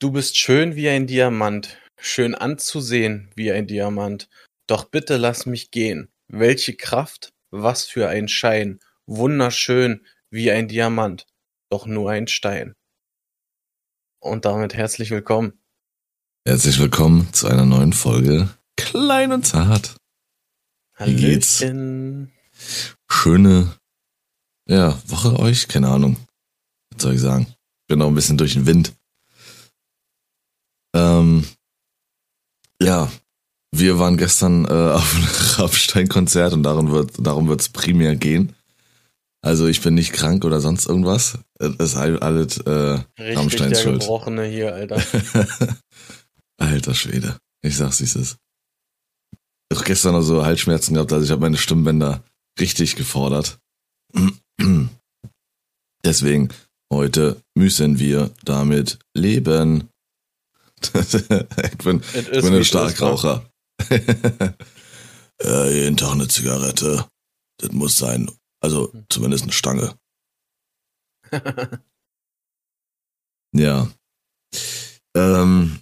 [0.00, 4.28] Du bist schön wie ein Diamant, schön anzusehen wie ein Diamant.
[4.68, 6.08] Doch bitte lass mich gehen.
[6.28, 11.26] Welche Kraft, was für ein Schein, wunderschön wie ein Diamant,
[11.68, 12.76] doch nur ein Stein.
[14.20, 15.58] Und damit herzlich willkommen.
[16.46, 19.96] Herzlich willkommen zu einer neuen Folge Klein und Zart.
[20.98, 21.60] Wie geht's?
[21.60, 22.30] Hallöchen.
[23.10, 23.74] Schöne,
[24.68, 25.66] ja, Woche euch?
[25.66, 26.24] Keine Ahnung.
[26.94, 27.52] Was soll ich sagen?
[27.88, 28.94] Bin noch ein bisschen durch den Wind.
[30.98, 31.44] Ähm,
[32.82, 33.10] ja,
[33.72, 35.24] wir waren gestern äh, auf einem
[35.56, 38.54] Rammstein-Konzert und darum wird darum wird's primär gehen.
[39.40, 41.38] Also ich bin nicht krank oder sonst irgendwas.
[41.60, 44.00] Es ist alles äh, Richtig Rammsteins der Schuld.
[44.00, 45.00] Gebrochene hier, Alter.
[46.56, 47.38] Alter Schwede.
[47.62, 48.36] Ich sag's, wie es ist.
[49.70, 52.24] Ich hab gestern noch so Halsschmerzen gehabt, also ich habe meine Stimmbänder
[52.58, 53.58] richtig gefordert.
[56.04, 56.48] Deswegen,
[56.92, 59.88] heute müssen wir damit leben.
[60.94, 63.50] Ich bin, ich bin ein Starkraucher.
[65.42, 67.06] ja, jeden Tag eine Zigarette.
[67.58, 68.30] Das muss sein.
[68.60, 69.98] Also zumindest eine Stange.
[73.56, 73.90] Ja.
[75.16, 75.80] Ähm,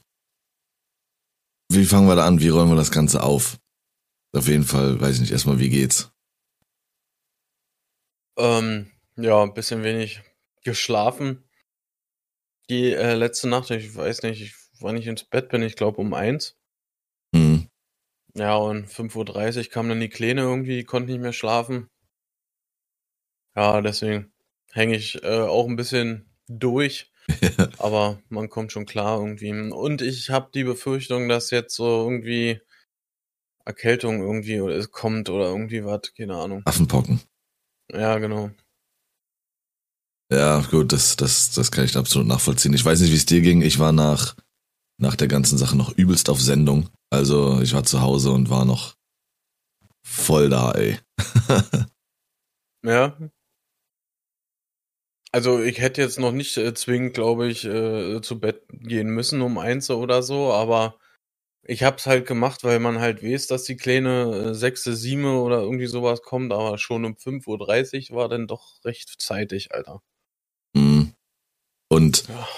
[1.68, 2.38] wie fangen wir da an?
[2.38, 3.58] Wie räumen wir das Ganze auf?
[4.32, 6.12] Auf jeden Fall, weiß ich nicht, erstmal, wie geht's?
[8.38, 10.20] ähm, ja, ein bisschen wenig
[10.62, 11.44] geschlafen.
[12.68, 16.00] Die äh, letzte Nacht, ich weiß nicht, ich, wann ich ins Bett bin, ich glaube
[16.00, 16.56] um eins.
[17.34, 17.68] Hm.
[18.34, 21.88] Ja, und 5.30 Uhr kam dann die Kleine irgendwie, die konnte nicht mehr schlafen.
[23.54, 24.32] Ja, deswegen
[24.72, 27.10] hänge ich äh, auch ein bisschen durch,
[27.78, 29.52] aber man kommt schon klar irgendwie.
[29.52, 32.60] Und ich habe die Befürchtung, dass jetzt so irgendwie
[33.64, 36.62] Erkältung irgendwie oder es kommt oder irgendwie was, keine Ahnung.
[36.66, 37.20] Affenpocken.
[37.90, 38.50] Ja, genau.
[40.30, 42.74] Ja, gut, das, das, das kann ich absolut nachvollziehen.
[42.74, 43.62] Ich weiß nicht, wie es dir ging.
[43.62, 44.34] Ich war nach,
[44.98, 46.88] nach der ganzen Sache noch übelst auf Sendung.
[47.10, 48.94] Also ich war zu Hause und war noch
[50.04, 50.98] voll da, ey.
[52.84, 53.18] Ja.
[55.32, 59.42] Also ich hätte jetzt noch nicht äh, zwingend, glaube ich, äh, zu Bett gehen müssen
[59.42, 60.98] um eins oder so, aber
[61.62, 65.60] ich hab's halt gemacht, weil man halt weiß, dass die kleine äh, sechste, siebte oder
[65.60, 70.00] irgendwie sowas kommt, aber schon um 5.30 Uhr war dann doch recht zeitig, Alter.
[70.76, 71.12] Hm.
[71.88, 72.48] Und Ja.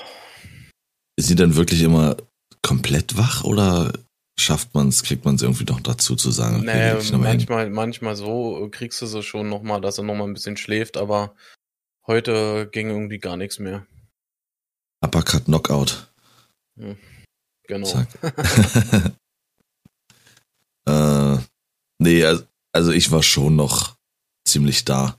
[1.18, 2.16] Ist sie dann wirklich immer
[2.62, 3.92] komplett wach oder
[4.38, 6.58] schafft man es, kriegt man es irgendwie doch dazu zu sagen?
[6.58, 7.36] okay, Nee, leg dich noch mal hin?
[7.38, 11.34] manchmal, manchmal so kriegst du sie schon nochmal, dass er nochmal ein bisschen schläft, aber
[12.06, 13.84] heute ging irgendwie gar nichts mehr.
[15.04, 16.08] Uppercut Knockout.
[17.66, 17.86] Genau.
[17.86, 18.08] Zack.
[20.88, 21.36] äh,
[21.98, 23.96] nee, also, also ich war schon noch
[24.46, 25.18] ziemlich da.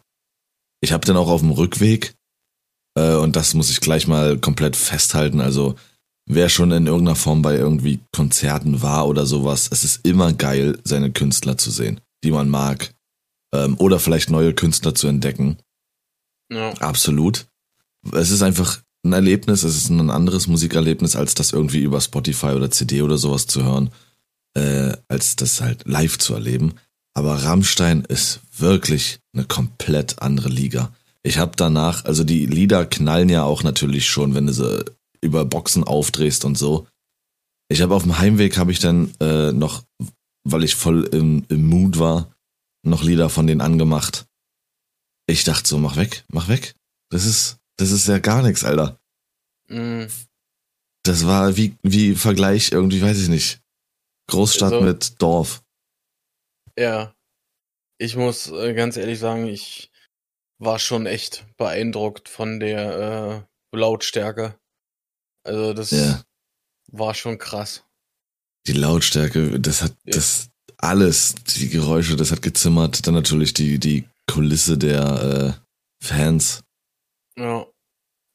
[0.79, 2.15] Ich habe dann auch auf dem Rückweg,
[2.97, 5.75] äh, und das muss ich gleich mal komplett festhalten, also
[6.29, 10.79] wer schon in irgendeiner Form bei irgendwie Konzerten war oder sowas, es ist immer geil,
[10.85, 12.93] seine Künstler zu sehen, die man mag.
[13.53, 15.57] Ähm, oder vielleicht neue Künstler zu entdecken.
[16.51, 16.71] Ja.
[16.73, 17.47] Absolut.
[18.13, 22.47] Es ist einfach ein Erlebnis, es ist ein anderes Musikerlebnis, als das irgendwie über Spotify
[22.47, 23.89] oder CD oder sowas zu hören,
[24.53, 26.73] äh, als das halt live zu erleben.
[27.15, 30.93] Aber Rammstein ist wirklich eine komplett andere Liga.
[31.23, 34.85] Ich habe danach, also die Lieder knallen ja auch natürlich schon, wenn du sie
[35.21, 36.87] über Boxen aufdrehst und so.
[37.71, 39.83] Ich habe auf dem Heimweg habe ich dann äh, noch,
[40.43, 42.33] weil ich voll im, im Mood war,
[42.83, 44.25] noch Lieder von denen angemacht.
[45.27, 46.75] Ich dachte so, mach weg, mach weg.
[47.11, 48.99] Das ist, das ist ja gar nichts, Alter.
[49.69, 50.05] Mm,
[51.03, 53.61] Das war wie, wie Vergleich irgendwie, weiß ich nicht.
[54.31, 55.61] Großstadt Also- mit Dorf.
[56.77, 57.13] Ja,
[57.99, 59.91] ich muss äh, ganz ehrlich sagen, ich
[60.59, 64.57] war schon echt beeindruckt von der äh, Lautstärke.
[65.49, 66.21] Also das Ja.
[66.91, 67.83] war schon krass.
[68.67, 70.13] Die Lautstärke, das hat, Ja.
[70.15, 73.05] das alles, die Geräusche, das hat gezimmert.
[73.07, 76.61] Dann natürlich die, die Kulisse der äh, Fans.
[77.37, 77.65] Ja.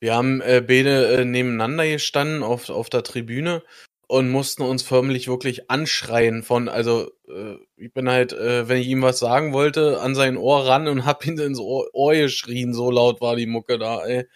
[0.00, 3.62] Wir haben äh, beide äh, nebeneinander gestanden auf, auf der Tribüne
[4.08, 8.88] und mussten uns förmlich wirklich anschreien von, also äh, ich bin halt, äh, wenn ich
[8.88, 12.74] ihm was sagen wollte, an sein Ohr ran und hab ihn ins Ohr, Ohr geschrien,
[12.74, 14.26] so laut war die Mucke da, ey.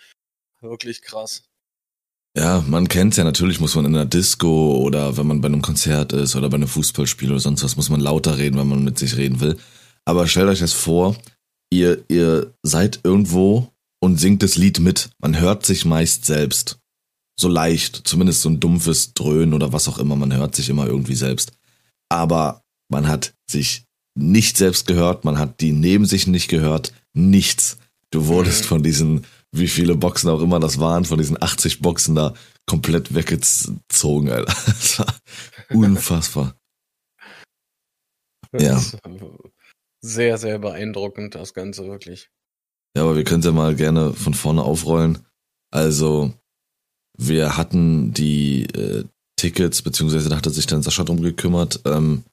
[0.61, 1.48] Wirklich krass.
[2.39, 5.61] Ja, man kennt's ja, natürlich muss man in einer Disco oder wenn man bei einem
[5.61, 8.85] Konzert ist oder bei einem Fußballspiel oder sonst was, muss man lauter reden, wenn man
[8.85, 9.57] mit sich reden will.
[10.05, 11.17] Aber stellt euch das vor,
[11.73, 15.11] ihr, ihr seid irgendwo und singt das Lied mit.
[15.21, 16.79] Man hört sich meist selbst.
[17.41, 20.87] So leicht, zumindest so ein dumpfes Dröhnen oder was auch immer, man hört sich immer
[20.87, 21.51] irgendwie selbst.
[22.09, 23.83] Aber man hat sich
[24.17, 27.79] nicht selbst gehört, man hat die neben sich nicht gehört, nichts.
[28.13, 28.69] Du wurdest Mhm.
[28.69, 32.35] von diesen wie viele Boxen auch immer das waren, von diesen 80 Boxen da
[32.67, 34.55] komplett weggezogen, Alter.
[34.67, 35.15] Das war
[35.71, 36.55] unfassbar.
[38.53, 38.81] Ja.
[40.01, 42.31] Sehr, sehr beeindruckend, das Ganze wirklich.
[42.97, 45.27] Ja, aber wir können es ja mal gerne von vorne aufrollen.
[45.71, 46.33] Also,
[47.17, 49.05] wir hatten die äh,
[49.37, 52.25] Tickets, beziehungsweise da hatte sich dann Sascha drum gekümmert, ähm,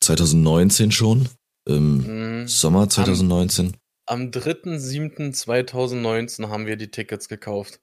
[0.00, 1.28] 2019 schon,
[1.66, 2.48] im mhm.
[2.48, 3.66] Sommer 2019.
[3.66, 3.72] Am,
[4.08, 7.80] am 3.7.2019 haben wir die Tickets gekauft.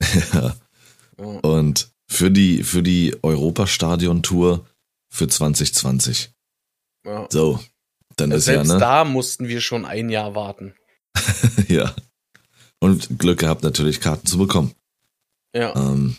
[0.32, 0.56] ja.
[1.18, 1.24] ja.
[1.24, 4.66] Und für die, für die Europastadion-Tour
[5.08, 6.32] für 2020.
[7.06, 7.26] Ja.
[7.30, 7.62] So,
[8.16, 8.80] dann ist Selbst ja, ne?
[8.80, 10.74] da mussten wir schon ein Jahr warten.
[11.68, 11.94] ja.
[12.80, 14.74] Und Glück gehabt, natürlich Karten zu bekommen.
[15.54, 15.76] Ja.
[15.76, 16.16] Ähm,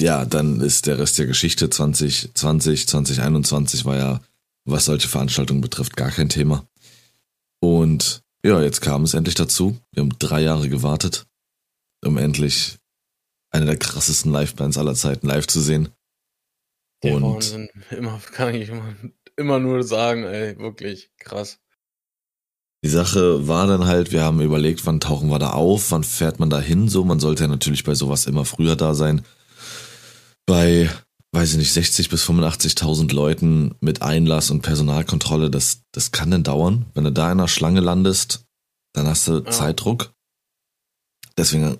[0.00, 4.20] ja, dann ist der Rest der Geschichte 2020, 2021 war ja,
[4.64, 6.66] was solche Veranstaltungen betrifft, gar kein Thema.
[7.60, 9.78] Und ja, jetzt kam es endlich dazu.
[9.92, 11.26] Wir haben drei Jahre gewartet,
[12.04, 12.78] um endlich
[13.50, 15.90] eine der krassesten Livebands aller Zeiten live zu sehen.
[17.02, 17.68] Der und Wahnsinn.
[17.90, 18.94] Immer, kann ich immer,
[19.36, 21.58] immer nur sagen, ey, wirklich krass.
[22.82, 26.40] Die Sache war dann halt, wir haben überlegt, wann tauchen wir da auf, wann fährt
[26.40, 27.04] man da hin, so.
[27.04, 29.22] Man sollte ja natürlich bei sowas immer früher da sein.
[30.46, 30.88] Bei,
[31.32, 36.42] weiß ich nicht, 60 bis 85.000 Leuten mit Einlass und Personalkontrolle, das, das kann denn
[36.42, 36.86] dauern.
[36.94, 38.44] Wenn du da in einer Schlange landest,
[38.94, 39.50] dann hast du ja.
[39.50, 40.12] Zeitdruck.
[41.38, 41.78] Deswegen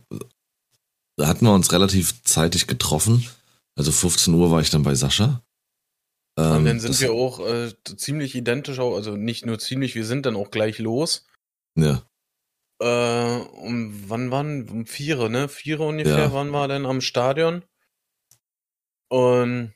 [1.20, 3.26] hatten wir uns relativ zeitig getroffen.
[3.76, 5.43] Also 15 Uhr war ich dann bei Sascha.
[6.38, 10.26] Ähm, und dann sind wir auch äh, ziemlich identisch, also nicht nur ziemlich, wir sind
[10.26, 11.26] dann auch gleich los.
[11.76, 12.02] Ja.
[12.81, 14.69] Äh, um wann waren?
[14.69, 15.49] Um vier, ne?
[15.49, 16.32] Vier ungefähr, ja.
[16.32, 17.62] wann war denn am Stadion?
[19.11, 19.75] Und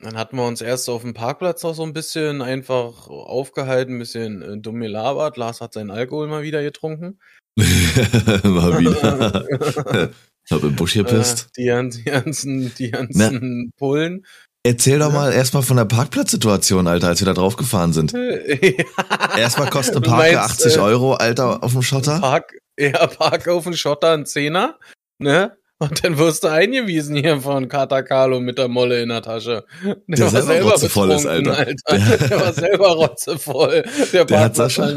[0.00, 3.98] dann hatten wir uns erst auf dem Parkplatz noch so ein bisschen einfach aufgehalten, ein
[3.98, 5.36] bisschen äh, dumm gelabert.
[5.36, 7.18] Lars hat seinen Alkohol mal wieder getrunken.
[7.56, 10.10] mal wieder.
[10.50, 11.48] Hab im Busch gepisst.
[11.56, 14.24] Äh, die, ganzen, die ganzen, die ganzen Pullen.
[14.64, 18.14] Erzähl doch mal erstmal von der Parkplatzsituation, Alter, als wir da draufgefahren sind.
[19.36, 22.20] erstmal kostet Park meinst, 80 äh, Euro, Alter, auf dem Schotter.
[22.20, 24.78] Park, ja, Park auf dem Schotter ein Zehner,
[25.18, 25.56] ne?
[25.80, 29.64] Und dann wirst du eingewiesen hier von Katakalo mit der Molle in der Tasche.
[29.84, 31.56] Der, der war selber rotzevoll ist, Alter.
[31.56, 31.74] Alter.
[31.90, 33.84] Der, der, war selber rotzevoll.
[34.12, 34.88] Der, der hat Sascha,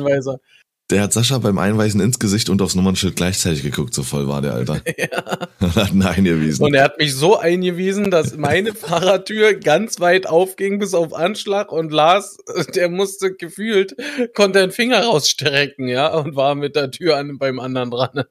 [0.92, 4.42] der hat Sascha beim Einweisen ins Gesicht und aufs Nummernschild gleichzeitig geguckt, so voll war
[4.42, 4.82] der, Alter.
[4.98, 5.48] ja.
[5.60, 6.66] Und hat ihn eingewiesen.
[6.66, 11.72] Und er hat mich so eingewiesen, dass meine Fahrradtür ganz weit aufging bis auf Anschlag
[11.72, 12.38] und Lars,
[12.76, 13.96] der musste gefühlt,
[14.36, 18.24] konnte einen Finger rausstrecken, ja, und war mit der Tür an, beim anderen dran.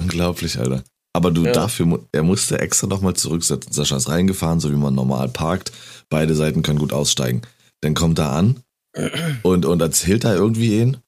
[0.00, 0.84] Unglaublich, Alter.
[1.12, 1.52] Aber du ja.
[1.52, 3.72] dafür, er musste extra nochmal zurücksetzen.
[3.72, 5.72] Sascha ist reingefahren, so wie man normal parkt.
[6.08, 7.42] Beide Seiten können gut aussteigen.
[7.80, 8.62] Dann kommt er an
[9.42, 10.98] und, und erzählt da irgendwie ihn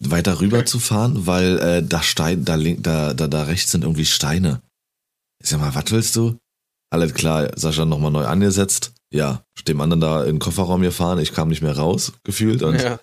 [0.00, 4.06] weiter rüber zu fahren, weil äh, da Stein, da, da, da, da rechts sind irgendwie
[4.06, 4.62] Steine.
[5.42, 6.38] Ich sag mal, was willst du?
[6.90, 8.92] Alles klar, Sascha nochmal neu angesetzt.
[9.12, 12.62] Ja, dem anderen da in den Kofferraum gefahren, ich kam nicht mehr raus, gefühlt.
[12.62, 12.98] Und ja.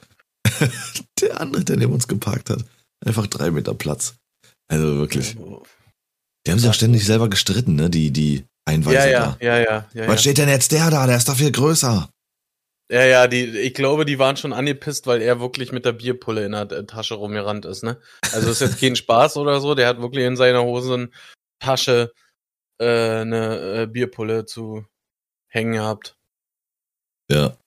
[1.22, 2.66] der andere, der neben uns geparkt hat,
[3.06, 4.16] einfach drei Meter Platz.
[4.68, 5.38] Also wirklich.
[6.46, 7.90] Die haben sich ja ständig selber gestritten, ne?
[7.90, 9.46] Die, die Einweiser ja, ja, da.
[9.46, 10.08] Ja, ja, ja.
[10.08, 11.06] Was steht denn jetzt der da?
[11.08, 12.10] Der ist doch viel größer.
[12.92, 16.46] Ja, ja, die, ich glaube, die waren schon angepisst, weil er wirklich mit der Bierpulle
[16.46, 18.02] in der Tasche rumgerannt ist, ne?
[18.32, 22.12] Also ist jetzt kein Spaß oder so, der hat wirklich in seiner Hosentasche
[22.80, 24.86] äh, eine äh, Bierpulle zu
[25.50, 26.18] hängen gehabt.
[27.30, 27.58] Ja.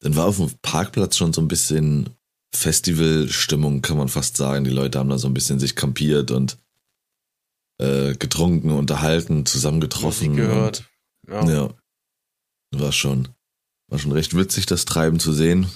[0.00, 2.10] Dann war auf dem Parkplatz schon so ein bisschen
[2.54, 4.64] Festivalstimmung, kann man fast sagen.
[4.64, 6.58] Die Leute haben da so ein bisschen sich kampiert und
[7.78, 10.30] äh, getrunken, unterhalten, zusammengetroffen.
[10.30, 10.84] Musik gehört.
[11.28, 11.48] Ja.
[11.48, 11.74] ja.
[12.72, 13.28] War schon.
[13.88, 15.70] War schon recht witzig, das Treiben zu sehen.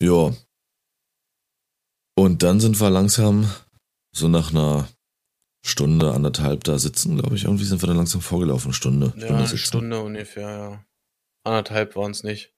[0.00, 0.34] Ja.
[2.16, 3.50] Und dann sind wir langsam
[4.12, 4.88] so nach einer
[5.64, 7.44] Stunde, anderthalb da sitzen, glaube ich.
[7.44, 9.14] Irgendwie sind wir dann langsam vorgelaufen, Stunde.
[9.16, 10.84] Ja, Stunde eine Stunde ungefähr, ja.
[11.44, 12.52] Anderthalb waren es nicht.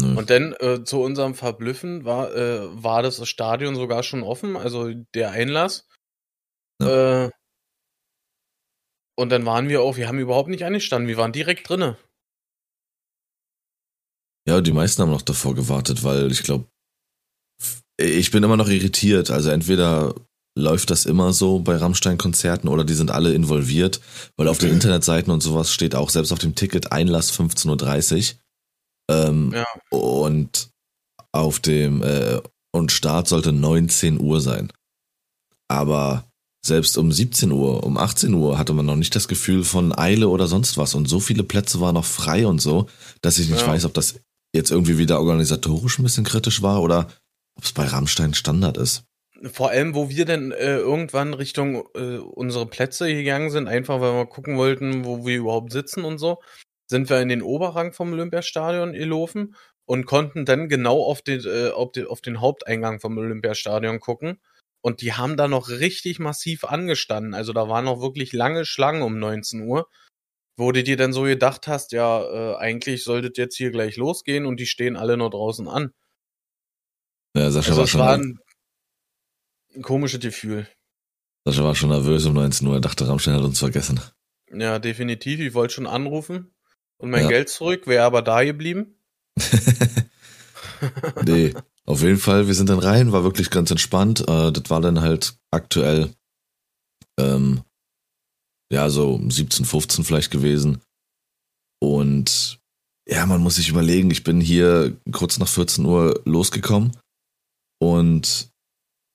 [0.00, 0.16] Nee.
[0.16, 4.92] Und dann äh, zu unserem Verblüffen war, äh, war das Stadion sogar schon offen, also
[5.14, 5.86] der Einlass.
[6.80, 7.30] Äh,
[9.16, 11.96] und dann waren wir auch, wir haben überhaupt nicht angestanden, wir waren direkt drinnen.
[14.46, 16.66] Ja, die meisten haben noch davor gewartet, weil ich glaube,
[17.96, 19.30] ich bin immer noch irritiert.
[19.30, 20.14] Also entweder
[20.56, 24.00] läuft das immer so bei Rammstein-Konzerten oder die sind alle involviert,
[24.36, 28.40] weil auf den Internetseiten und sowas steht auch selbst auf dem Ticket Einlass 15.30 Uhr.
[29.10, 29.66] Ähm, ja.
[29.90, 30.70] Und
[31.32, 32.40] auf dem äh,
[32.72, 34.72] und Start sollte 19 Uhr sein.
[35.68, 36.24] Aber
[36.64, 40.28] selbst um 17 Uhr, um 18 Uhr hatte man noch nicht das Gefühl von Eile
[40.28, 40.94] oder sonst was.
[40.94, 42.88] Und so viele Plätze waren noch frei und so,
[43.20, 43.66] dass ich nicht ja.
[43.66, 44.20] weiß, ob das
[44.54, 47.08] jetzt irgendwie wieder organisatorisch ein bisschen kritisch war oder
[47.56, 49.04] ob es bei Rammstein Standard ist.
[49.52, 54.14] vor allem, wo wir dann äh, irgendwann Richtung äh, unsere Plätze gegangen sind, einfach weil
[54.14, 56.40] wir gucken wollten, wo wir überhaupt sitzen und so,
[56.86, 59.54] sind wir in den Oberrang vom Olympiastadion gelaufen
[59.84, 64.38] und konnten dann genau auf den, äh, auf, den, auf den Haupteingang vom Olympiastadion gucken.
[64.84, 67.32] Und die haben da noch richtig massiv angestanden.
[67.32, 69.88] Also da waren noch wirklich lange Schlangen um 19 Uhr,
[70.58, 74.44] wo du dir dann so gedacht hast, ja, äh, eigentlich solltet jetzt hier gleich losgehen
[74.44, 75.94] und die stehen alle noch draußen an.
[77.34, 78.38] Ja, Sascha Also war schon, war ein,
[79.74, 80.68] ein komisches Gefühl.
[81.46, 84.00] Sascha war schon nervös um 19 Uhr, er dachte, Rammstein hat uns vergessen.
[84.50, 85.40] Ja, definitiv.
[85.40, 86.54] Ich wollte schon anrufen
[86.98, 87.28] und mein Ja.
[87.30, 89.02] Geld zurück, wäre aber da geblieben.
[91.24, 91.54] nee,
[91.86, 94.20] auf jeden Fall, wir sind dann rein, war wirklich ganz entspannt.
[94.20, 96.14] Äh, das war dann halt aktuell,
[97.18, 97.62] ähm,
[98.72, 100.80] ja, so 17, 15 vielleicht gewesen.
[101.82, 102.58] Und
[103.06, 106.96] ja, man muss sich überlegen, ich bin hier kurz nach 14 Uhr losgekommen
[107.78, 108.50] und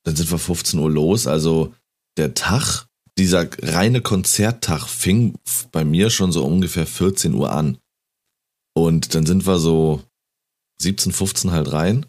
[0.06, 1.26] dann sind wir 15 Uhr los.
[1.26, 1.74] Also
[2.18, 2.86] der Tag,
[3.18, 5.36] dieser reine Konzerttag fing
[5.72, 7.80] bei mir schon so ungefähr 14 Uhr an.
[8.76, 10.04] Und dann sind wir so
[10.82, 12.06] 17, 15 halt rein.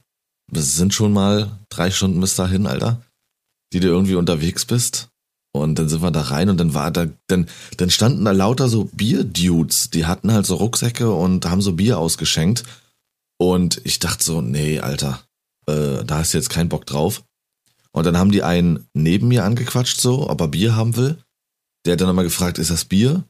[0.52, 3.02] Das sind schon mal drei Stunden bis dahin, Alter,
[3.72, 5.08] die du irgendwie unterwegs bist.
[5.52, 8.68] Und dann sind wir da rein und dann war da, dann, dann standen da lauter
[8.68, 12.64] so Bier-Dudes, die hatten halt so Rucksäcke und haben so Bier ausgeschenkt.
[13.38, 15.22] Und ich dachte so, nee, Alter,
[15.66, 17.24] äh, da hast du jetzt keinen Bock drauf.
[17.92, 21.18] Und dann haben die einen neben mir angequatscht, so, ob er Bier haben will.
[21.84, 23.24] Der hat dann nochmal gefragt, ist das Bier?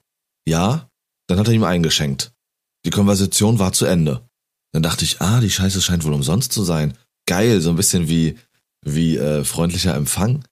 [0.47, 0.89] Ja.
[1.29, 2.33] Dann hat er ihm eingeschenkt.
[2.85, 4.29] Die Konversation war zu Ende.
[4.73, 6.99] Dann dachte ich, ah, die Scheiße scheint wohl umsonst zu sein.
[7.31, 8.37] Geil, so ein bisschen wie,
[8.85, 10.43] wie äh, freundlicher Empfang.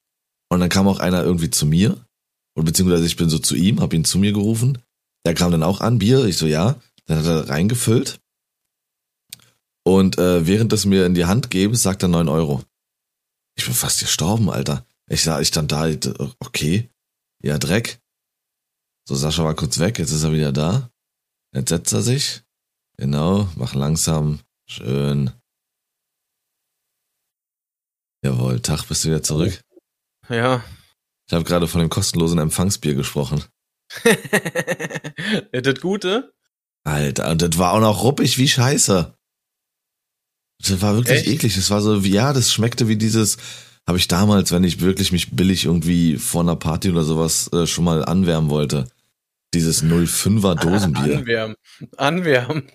[0.48, 2.06] Und dann kam auch einer irgendwie zu mir.
[2.54, 4.78] Und beziehungsweise ich bin so zu ihm, hab ihn zu mir gerufen.
[5.26, 6.24] Der kam dann auch an, Bier.
[6.26, 6.80] Ich so, ja.
[7.06, 8.20] Dann hat er reingefüllt.
[9.82, 12.62] Und äh, während es mir in die Hand geben, sagt er 9 Euro.
[13.56, 14.86] Ich bin fast gestorben, Alter.
[15.10, 15.90] Ich sah, ich stand da,
[16.38, 16.88] okay.
[17.42, 18.00] Ja, Dreck.
[19.08, 20.92] So, Sascha war kurz weg, jetzt ist er wieder da.
[21.52, 22.42] Jetzt setzt er sich.
[22.98, 24.38] Genau, mach langsam.
[24.66, 25.32] Schön.
[28.22, 29.60] Jawohl, Tag, bist du wieder zurück?
[30.28, 30.64] Ja.
[31.26, 33.44] Ich habe gerade von dem kostenlosen Empfangsbier gesprochen.
[35.52, 36.32] das Gute?
[36.84, 39.14] Alter, und das war auch noch ruppig wie Scheiße.
[40.60, 41.28] Das war wirklich Echt?
[41.28, 41.54] eklig.
[41.54, 43.36] Das war so, wie, ja, das schmeckte wie dieses,
[43.86, 47.66] habe ich damals, wenn ich wirklich mich billig irgendwie vor einer Party oder sowas äh,
[47.66, 48.86] schon mal anwärmen wollte.
[49.54, 51.18] Dieses 05er Dosenbier.
[51.18, 51.56] Anwärmen.
[51.96, 52.68] Anwärmen.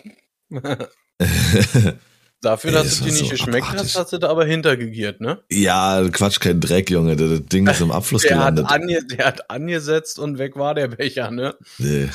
[2.44, 3.94] Dafür, dass das es dir nicht so geschmeckt abartig.
[3.94, 5.42] hat, hast du da aber hintergegiert, ne?
[5.50, 7.16] ja, Quatsch, kein Dreck, Junge.
[7.16, 8.66] Das Ding ist im Abfluss Der hat, gelandet.
[8.70, 11.54] ange der hat angesetzt und weg war der Becher, ne?
[11.78, 12.08] Nee.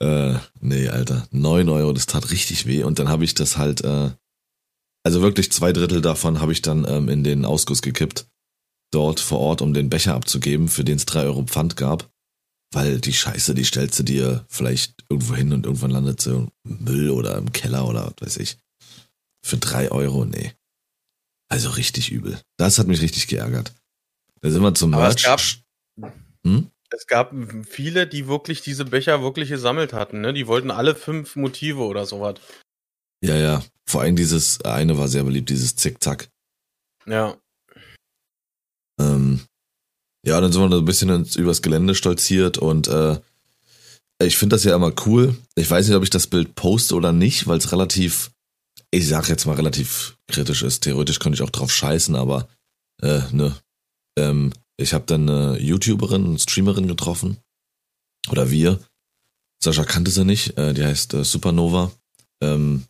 [0.00, 1.26] Äh, nee, Alter.
[1.30, 2.84] 9 Euro, das tat richtig weh.
[2.84, 4.10] Und dann habe ich das halt, äh,
[5.04, 8.26] also wirklich zwei Drittel davon habe ich dann ähm, in den Ausguss gekippt.
[8.92, 12.10] Dort vor Ort, um den Becher abzugeben, für den es 3 Euro Pfand gab.
[12.72, 16.50] Weil die Scheiße, die stellst du dir vielleicht irgendwo hin und irgendwann landet sie im
[16.62, 18.58] Müll oder im Keller oder was weiß ich.
[19.42, 20.52] Für 3 Euro, nee.
[21.48, 22.40] Also richtig übel.
[22.58, 23.72] Das hat mich richtig geärgert.
[24.40, 25.40] Da sind wir zum Aber es gab-
[26.46, 26.70] Hm?
[26.92, 27.32] Es gab
[27.68, 30.32] viele, die wirklich diese Becher wirklich gesammelt hatten, ne?
[30.32, 32.36] Die wollten alle fünf Motive oder sowas.
[33.22, 33.62] Ja, ja.
[33.86, 36.28] Vor allem dieses eine war sehr beliebt, dieses Zickzack.
[37.06, 37.36] Ja.
[39.00, 39.40] Ähm,
[40.26, 43.20] ja, dann sind wir da ein bisschen übers Gelände stolziert und äh,
[44.22, 45.36] ich finde das ja immer cool.
[45.54, 48.30] Ich weiß nicht, ob ich das Bild poste oder nicht, weil es relativ,
[48.90, 50.80] ich sag jetzt mal relativ kritisch ist.
[50.80, 52.48] Theoretisch könnte ich auch drauf scheißen, aber
[53.02, 53.56] äh, ne.
[54.18, 57.38] Ähm, ich habe dann eine YouTuberin, eine Streamerin getroffen.
[58.30, 58.80] Oder wir.
[59.62, 60.56] Sascha kannte sie nicht.
[60.56, 61.92] Äh, die heißt äh, Supernova.
[62.42, 62.84] Ähm,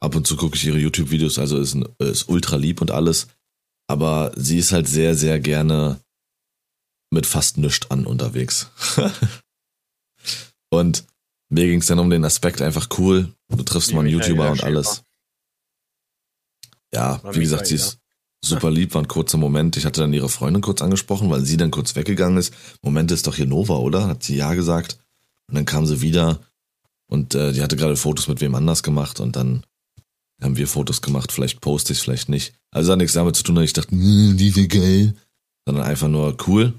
[0.00, 3.28] ab und zu gucke ich ihre YouTube-Videos, also ist, ein, ist ultra lieb und alles.
[3.88, 6.00] Aber sie ist halt sehr, sehr gerne
[7.10, 8.70] mit fast nichts an unterwegs.
[10.70, 11.04] und
[11.52, 13.34] mir ging es dann um den Aspekt einfach cool.
[13.48, 15.04] Du triffst Wie mal einen YouTuber und alles.
[16.94, 17.98] Ja, wie gesagt, sie ist
[18.42, 19.76] super lieb, war ein kurzer Moment.
[19.76, 22.54] Ich hatte dann ihre Freundin kurz angesprochen, weil sie dann kurz weggegangen ist.
[22.82, 24.06] Moment ist doch hier Nova, oder?
[24.08, 24.98] Hat sie ja gesagt.
[25.48, 26.40] Und dann kam sie wieder
[27.06, 29.64] und äh, die hatte gerade Fotos mit wem anders gemacht und dann
[30.42, 31.32] haben wir Fotos gemacht.
[31.32, 32.54] Vielleicht poste ich vielleicht nicht.
[32.70, 35.14] Also hat nichts damit zu tun, dass ich dachte, "Hm, die ist geil.
[35.66, 36.72] Sondern einfach nur cool,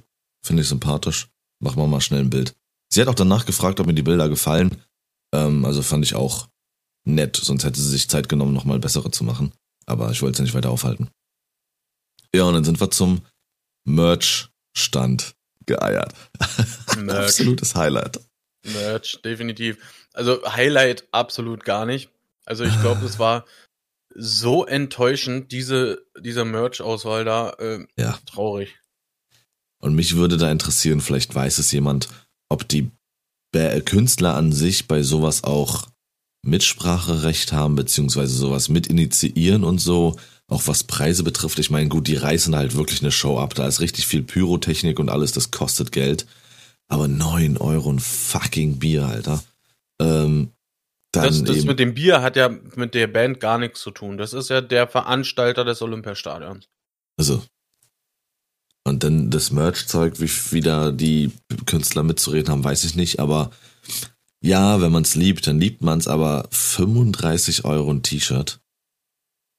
[0.44, 1.30] finde ich sympathisch.
[1.60, 2.56] Machen wir mal schnell ein Bild.
[2.94, 4.80] Sie hat auch danach gefragt, ob mir die Bilder gefallen.
[5.34, 6.48] Ähm, also fand ich auch
[7.06, 9.52] nett, sonst hätte sie sich Zeit genommen, nochmal bessere zu machen.
[9.88, 11.10] Aber ich wollte sie nicht weiter aufhalten.
[12.36, 13.26] Ja, und dann sind wir zum
[13.86, 15.34] Merch-Stand
[15.66, 16.14] geeiert.
[16.98, 17.30] Merch.
[17.30, 18.20] Absolutes Highlight.
[18.64, 19.78] Merch, definitiv.
[20.14, 22.12] Also Highlight absolut gar nicht.
[22.46, 23.46] Also ich glaube, es war
[24.14, 27.50] so enttäuschend, diese, diese Merch-Auswahl da.
[27.58, 28.20] Äh, Ja.
[28.28, 28.80] Traurig.
[29.80, 32.08] Und mich würde da interessieren, vielleicht weiß es jemand,
[32.50, 32.90] ob die
[33.86, 35.88] Künstler an sich bei sowas auch
[36.46, 40.16] Mitspracherecht haben, beziehungsweise sowas mit initiieren und so,
[40.48, 41.60] auch was Preise betrifft.
[41.60, 43.56] Ich meine, gut, die reißen halt wirklich eine Show ab.
[43.56, 46.26] Da ist richtig viel Pyrotechnik und alles, das kostet Geld.
[46.90, 49.44] Aber neun Euro ein fucking Bier, Alter.
[50.02, 50.52] Ähm,
[51.12, 53.92] dann Das, das eben, mit dem Bier hat ja mit der Band gar nichts zu
[53.92, 54.18] tun.
[54.18, 56.68] Das ist ja der Veranstalter des Olympiastadions.
[57.18, 57.44] Also.
[58.86, 61.32] Und dann das Merch-Zeug, wie wieder die
[61.66, 63.20] Künstler mitzureden haben, weiß ich nicht.
[63.20, 63.52] Aber
[64.42, 66.08] ja, wenn man es liebt, dann liebt man es.
[66.08, 68.60] Aber 35 Euro ein T-Shirt.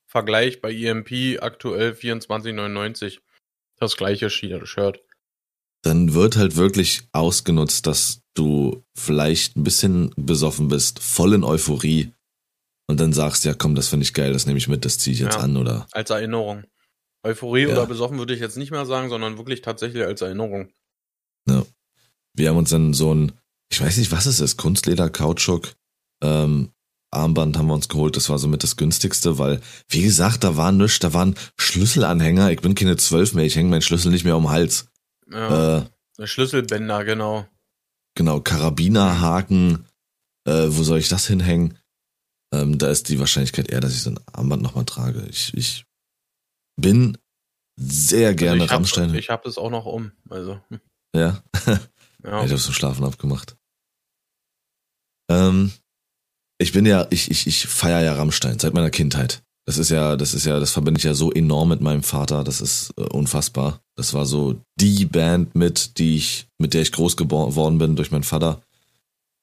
[0.06, 3.18] Vergleich bei EMP aktuell 24,99.
[3.80, 5.00] Das gleiche Sch- Shirt.
[5.82, 12.12] Dann wird halt wirklich ausgenutzt, dass du vielleicht ein bisschen besoffen bist, voll in Euphorie.
[12.86, 15.14] Und dann sagst, ja komm, das finde ich geil, das nehme ich mit, das ziehe
[15.14, 15.40] ich jetzt Ja.
[15.40, 15.86] an, oder?
[15.92, 16.64] Als Erinnerung.
[17.24, 17.70] Euphorie Ja.
[17.72, 20.68] oder besoffen würde ich jetzt nicht mehr sagen, sondern wirklich tatsächlich als Erinnerung.
[22.36, 23.32] Wir haben uns dann so ein,
[23.70, 25.74] ich weiß nicht, was es ist, Kunstleder, Kautschuk,
[26.22, 26.70] ähm,
[27.12, 28.16] Armband haben wir uns geholt.
[28.16, 32.50] Das war somit das günstigste, weil, wie gesagt, da war nichts, da waren Schlüsselanhänger.
[32.50, 34.88] Ich bin keine zwölf mehr, ich hänge meinen Schlüssel nicht mehr um den Hals.
[35.30, 35.78] Ja,
[36.18, 37.46] Äh, Schlüsselbänder, genau.
[38.16, 39.86] genau, Karabinerhaken,
[40.44, 41.78] äh, wo soll ich das hinhängen?
[42.52, 45.24] Ähm, da ist die Wahrscheinlichkeit eher, dass ich so ein Armband nochmal trage.
[45.30, 45.84] Ich, ich
[46.76, 47.18] bin
[47.76, 49.10] sehr gerne also ich Rammstein.
[49.10, 50.12] Hab, ich habe es auch noch um.
[50.28, 50.60] Also,
[51.14, 51.42] ja.
[52.24, 52.44] ja.
[52.44, 53.56] Ich habe zum Schlafen abgemacht.
[55.30, 55.72] Ähm,
[56.58, 59.42] ich bin ja, ich, ich, ich feiere ja Rammstein seit meiner Kindheit.
[59.66, 62.44] Das ist ja, das ist ja, das verbinde ich ja so enorm mit meinem Vater.
[62.44, 63.80] Das ist äh, unfassbar.
[63.96, 68.10] Das war so die Band mit, die ich, mit der ich groß geworden bin durch
[68.10, 68.60] meinen Vater.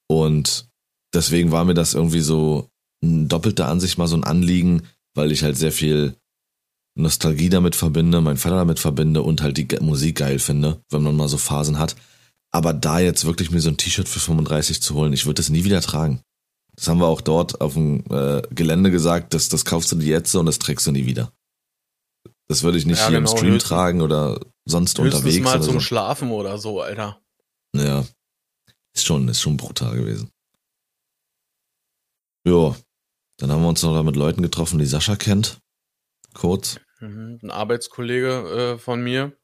[0.07, 0.69] Und
[1.13, 2.69] deswegen war mir das irgendwie so
[3.01, 4.83] in doppelter Ansicht mal so ein Anliegen,
[5.15, 6.15] weil ich halt sehr viel
[6.95, 11.15] Nostalgie damit verbinde, meinen Vater damit verbinde und halt die Musik geil finde, wenn man
[11.15, 11.95] mal so Phasen hat.
[12.51, 15.49] Aber da jetzt wirklich mir so ein T-Shirt für 35 zu holen, ich würde das
[15.49, 16.21] nie wieder tragen.
[16.75, 20.07] Das haben wir auch dort auf dem äh, Gelände gesagt, das, das kaufst du dir
[20.07, 21.31] jetzt und das trägst du nie wieder.
[22.47, 25.61] Das würde ich nicht Ja, hier genau, im Stream tragen oder sonst Höchstens unterwegs mal
[25.61, 25.79] zum so.
[25.79, 27.21] Schlafen oder so, Alter.
[27.73, 28.05] Ja.
[28.93, 30.29] Ist schon, ist schon brutal gewesen.
[32.45, 32.75] Ja.
[33.37, 35.59] Dann haben wir uns noch da mit Leuten getroffen, die Sascha kennt.
[36.33, 36.79] Kurz.
[37.01, 37.39] Mhm.
[37.41, 39.35] Ein Arbeitskollege äh, von mir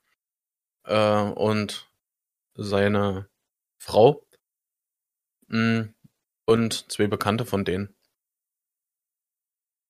[0.86, 1.90] äh, und
[2.56, 3.30] seine
[3.80, 4.26] Frau
[5.48, 5.82] mm,
[6.46, 7.96] und zwei Bekannte von denen.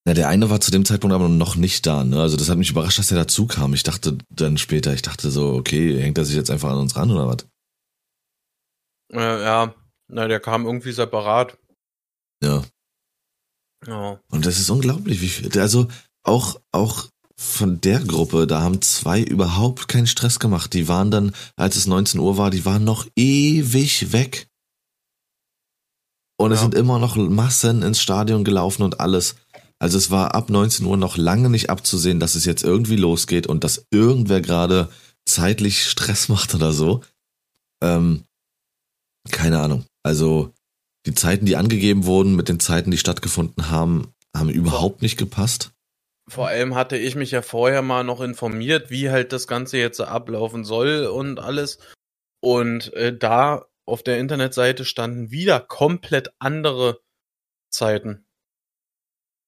[0.08, 2.22] Ja, der eine war zu dem Zeitpunkt aber noch nicht da, ne?
[2.22, 3.74] Also das hat mich überrascht, dass der dazu kam.
[3.74, 6.96] Ich dachte dann später, ich dachte so, okay, hängt er sich jetzt einfach an uns
[6.96, 7.46] ran oder was?
[9.12, 9.76] Äh, ja,
[10.08, 11.58] na, der kam irgendwie separat.
[12.42, 12.64] Ja.
[13.86, 14.22] Ja.
[14.30, 15.60] Und das ist unglaublich, wie viel.
[15.60, 15.90] Also
[16.24, 20.74] auch, auch von der Gruppe, da haben zwei überhaupt keinen Stress gemacht.
[20.74, 24.48] Die waren dann, als es 19 Uhr war, die waren noch ewig weg.
[26.40, 26.64] Und es Ja.
[26.64, 29.36] sind immer noch Massen ins Stadion gelaufen und alles.
[29.80, 33.46] Also es war ab 19 Uhr noch lange nicht abzusehen, dass es jetzt irgendwie losgeht
[33.48, 34.90] und dass irgendwer gerade
[35.26, 37.04] zeitlich Stress macht oder so.
[37.84, 38.24] Ähm,
[39.32, 39.86] keine Ahnung.
[40.04, 40.54] Also
[41.06, 45.72] die Zeiten, die angegeben wurden mit den Zeiten, die stattgefunden haben, haben überhaupt nicht gepasst.
[46.30, 50.02] Vor allem hatte ich mich ja vorher mal noch informiert, wie halt das Ganze jetzt
[50.02, 51.80] ablaufen soll und alles.
[52.42, 57.02] Und äh, da auf der Internetseite standen wieder komplett andere
[57.72, 58.26] Zeiten.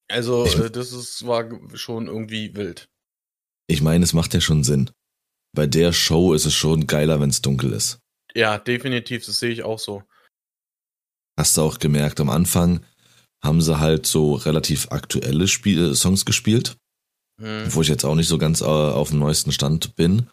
[0.09, 2.89] Also äh, das ist, war schon irgendwie wild.
[3.67, 4.89] Ich meine, es macht ja schon Sinn.
[5.53, 7.99] Bei der Show ist es schon geiler, wenn es dunkel ist.
[8.33, 10.03] Ja, definitiv, das sehe ich auch so.
[11.37, 12.85] Hast du auch gemerkt, am Anfang
[13.43, 16.78] haben sie halt so relativ aktuelle Spiel Songs gespielt,
[17.39, 17.73] Hm.
[17.73, 20.30] wo ich jetzt auch nicht so ganz äh, auf dem neuesten Stand bin.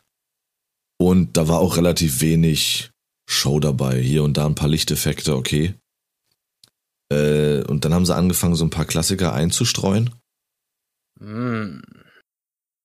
[0.98, 2.90] Und da war auch relativ wenig
[3.28, 4.00] Show dabei.
[4.00, 5.74] Hier und da ein paar Lichteffekte, okay.
[7.12, 10.10] Äh, und dann haben sie angefangen, so ein paar Klassiker einzustreuen.
[11.20, 11.82] Hm.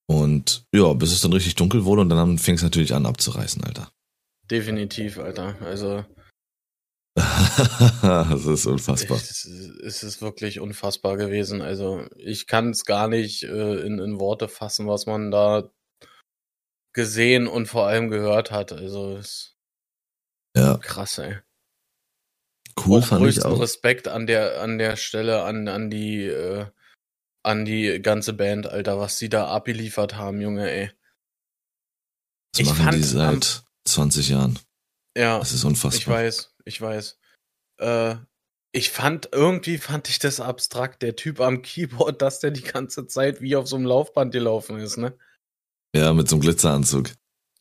[0.07, 3.63] Und ja, bis es dann richtig dunkel wurde und dann fing es natürlich an abzureißen,
[3.63, 3.91] Alter.
[4.49, 5.55] Definitiv, Alter.
[5.61, 6.05] Also
[7.15, 9.17] das ist unfassbar.
[9.17, 11.61] es, es ist wirklich unfassbar gewesen.
[11.61, 15.69] Also ich kann es gar nicht äh, in, in Worte fassen, was man da
[16.93, 18.71] gesehen und vor allem gehört hat.
[18.71, 19.55] Also es
[20.55, 21.37] Ja, ist krass, ey.
[22.85, 23.59] cool auch fand ich auch.
[23.59, 26.65] Respekt an der an der Stelle an an die äh,
[27.43, 30.91] an die ganze Band, Alter, was sie da abgeliefert haben, Junge, ey.
[32.53, 34.59] Das ich machen die fand am- seit 20 Jahren.
[35.17, 36.15] Ja, Das ist ich unfassbar.
[36.17, 37.19] weiß, ich weiß.
[37.79, 38.15] Äh,
[38.73, 43.05] Ich fand, irgendwie fand ich das abstrakt, der Typ am Keyboard, dass der die ganze
[43.05, 45.17] Zeit wie auf so einem Laufband gelaufen ist, ne?
[45.93, 47.11] Ja, mit so einem Glitzeranzug.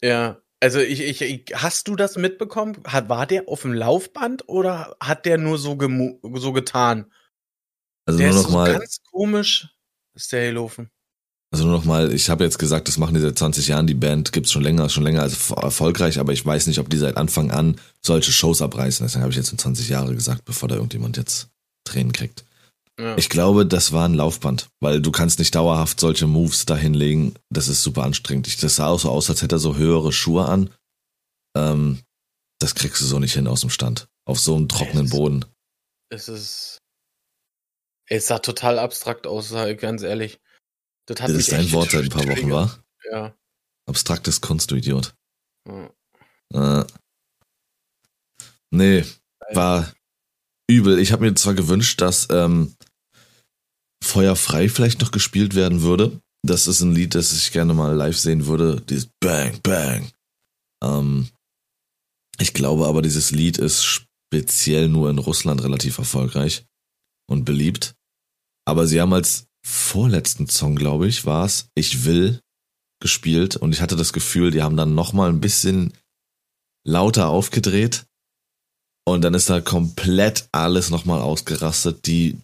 [0.02, 2.80] Ja, also ich, ich, ich hast du das mitbekommen?
[2.86, 5.76] Hat, war der auf dem Laufband oder hat der nur so,
[6.34, 7.12] so getan?
[8.06, 9.68] Also der nur ist noch so mal, ganz komisch,
[10.14, 10.90] ist der gelaufen.
[11.52, 13.94] Also nur noch mal, ich habe jetzt gesagt, das machen die seit 20 Jahren, die
[13.94, 17.16] Band gibt's schon länger, schon länger als erfolgreich, aber ich weiß nicht, ob die seit
[17.16, 19.04] Anfang an solche Shows abreißen.
[19.04, 21.48] Deswegen habe ich jetzt in 20 Jahre gesagt, bevor da irgendjemand jetzt
[21.84, 22.44] Tränen kriegt.
[23.00, 23.16] Ja.
[23.16, 27.34] Ich glaube, das war ein Laufband, weil du kannst nicht dauerhaft solche Moves da hinlegen.
[27.48, 28.46] Das ist super anstrengend.
[28.46, 30.70] Ich, das sah auch so aus, als hätte er so höhere Schuhe an.
[31.56, 32.00] Ähm,
[32.60, 34.06] das kriegst du so nicht hin aus dem Stand.
[34.26, 35.44] Auf so einem trockenen Es- Boden.
[36.10, 36.78] es ist.
[38.06, 40.38] Es sah total abstrakt aus, ganz ehrlich.
[41.10, 42.84] Das Das ist dein Wort seit ein paar Wochen, war?
[43.10, 43.34] Ja.
[43.88, 45.14] Abstraktes Kunst, du Idiot.
[45.66, 46.80] ja.
[46.80, 46.86] Äh,
[48.70, 49.04] nee,
[49.52, 49.92] war
[50.70, 50.98] übel.
[51.00, 52.74] Ich habe mir zwar gewünscht, dass ähm,
[54.02, 56.20] Feuer frei vielleicht noch gespielt werden würde.
[56.46, 58.80] Das ist ein Lied, das ich gerne mal live sehen würde.
[58.80, 60.10] Dieses Bang, Bang.
[60.82, 61.28] Ähm,
[62.38, 66.64] ich glaube aber, dieses Lied ist speziell nur in Russland relativ erfolgreich
[67.28, 67.94] und beliebt.
[68.66, 72.40] Aber sie haben als vorletzten Song, glaube ich, war es Ich will
[73.00, 75.94] gespielt und ich hatte das Gefühl, die haben dann nochmal ein bisschen
[76.84, 78.04] lauter aufgedreht
[79.06, 82.06] und dann ist da komplett alles nochmal ausgerastet.
[82.06, 82.38] Die,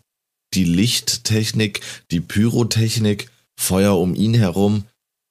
[0.55, 4.85] die Lichttechnik, die Pyrotechnik, Feuer um ihn herum,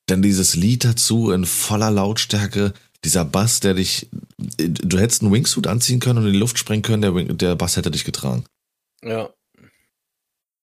[0.08, 5.67] dann dieses Lied dazu in voller Lautstärke, dieser Bass, der dich, du hättest einen Wingsuit
[5.67, 8.45] anziehen können und in die Luft sprengen können, der, der Bass hätte dich getragen.
[9.04, 9.30] ja,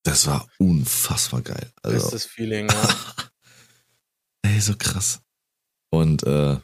[0.02, 1.72] Das war unfassbar geil.
[1.82, 2.88] Also, bestes Feeling, ja.
[4.42, 5.20] ey, so krass.
[5.90, 6.56] Und äh,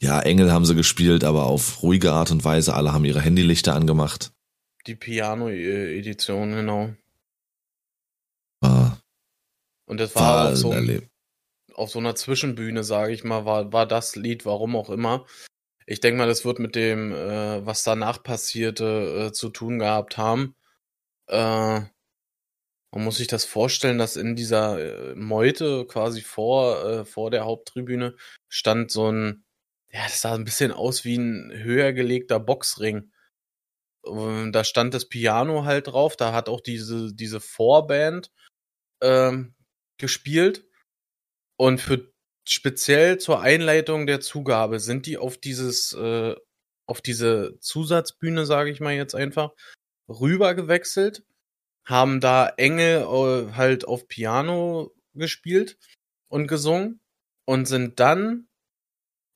[0.00, 2.74] ja, Engel haben sie gespielt, aber auf ruhige Art und Weise.
[2.74, 4.32] Alle haben ihre Handylichter angemacht.
[4.86, 6.94] Die Piano-Edition, genau.
[8.60, 9.00] War,
[9.86, 11.08] Und das war war auf so, ein
[11.74, 15.26] auf so einer Zwischenbühne, sage ich mal, war, war das Lied, warum auch immer.
[15.86, 20.16] Ich denke mal, das wird mit dem, äh, was danach passierte, äh, zu tun gehabt
[20.16, 20.56] haben.
[21.26, 21.82] Äh,
[22.92, 27.44] man muss sich das vorstellen, dass in dieser äh, Meute quasi vor, äh, vor der
[27.44, 28.16] Haupttribüne
[28.48, 29.44] stand so ein,
[29.90, 33.12] ja, das sah ein bisschen aus wie ein höher gelegter Boxring.
[34.02, 38.30] Und da stand das Piano halt drauf, da hat auch diese, diese Vorband
[39.02, 39.54] ähm,
[39.98, 40.64] gespielt.
[41.56, 42.12] Und für
[42.46, 46.36] speziell zur Einleitung der Zugabe sind die auf dieses, äh,
[46.86, 49.52] auf diese Zusatzbühne, sage ich mal jetzt einfach,
[50.08, 51.24] rüber gewechselt,
[51.86, 55.78] haben da Engel äh, halt auf Piano gespielt
[56.28, 57.00] und gesungen
[57.46, 58.48] und sind dann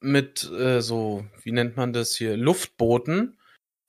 [0.00, 3.38] mit äh, so, wie nennt man das hier, Luftbooten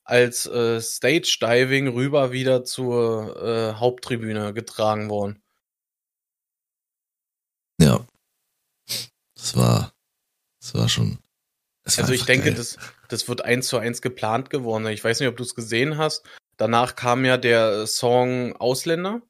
[0.04, 5.42] als äh, Stage Diving rüber wieder zur äh, Haupttribüne getragen worden.
[7.80, 8.06] Ja.
[9.34, 9.92] Das war,
[10.60, 11.18] das war schon.
[11.84, 12.54] Das war Also ich denke, geil.
[12.54, 14.86] das, das wird eins zu eins geplant geworden.
[14.86, 16.24] Ich weiß nicht, ob du es gesehen hast.
[16.56, 19.22] Danach kam ja der Song Ausländer.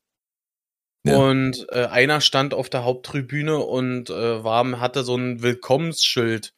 [1.04, 1.16] Ja.
[1.16, 6.54] Und äh, einer stand auf der Haupttribüne und äh, war, hatte so ein Willkommensschild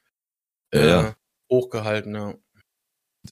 [0.73, 1.17] äh, Ja, ja.
[1.51, 2.15] hochgehalten.
[2.15, 2.35] Ja.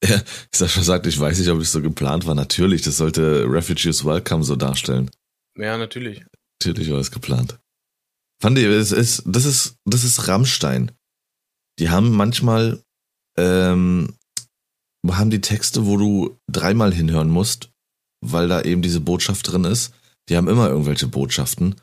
[0.55, 2.35] Sascha sagt, ich weiß nicht, ob es so geplant war.
[2.35, 5.11] Natürlich, das sollte Refugees Welcome so darstellen.
[5.57, 6.25] ja, natürlich.
[6.63, 7.59] Natürlich war es geplant.
[8.41, 10.93] Fand ich, es ist, das ist, das ist Rammstein.
[11.79, 12.83] Die haben manchmal,
[13.37, 14.17] ähm,
[15.11, 17.71] haben die Texte, wo du dreimal hinhören musst,
[18.25, 19.93] weil da eben diese Botschaft drin ist.
[20.29, 21.75] Die haben immer irgendwelche Botschaften.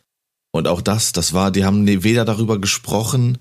[0.53, 3.38] Und auch das, das war, die haben ne- weder darüber gesprochen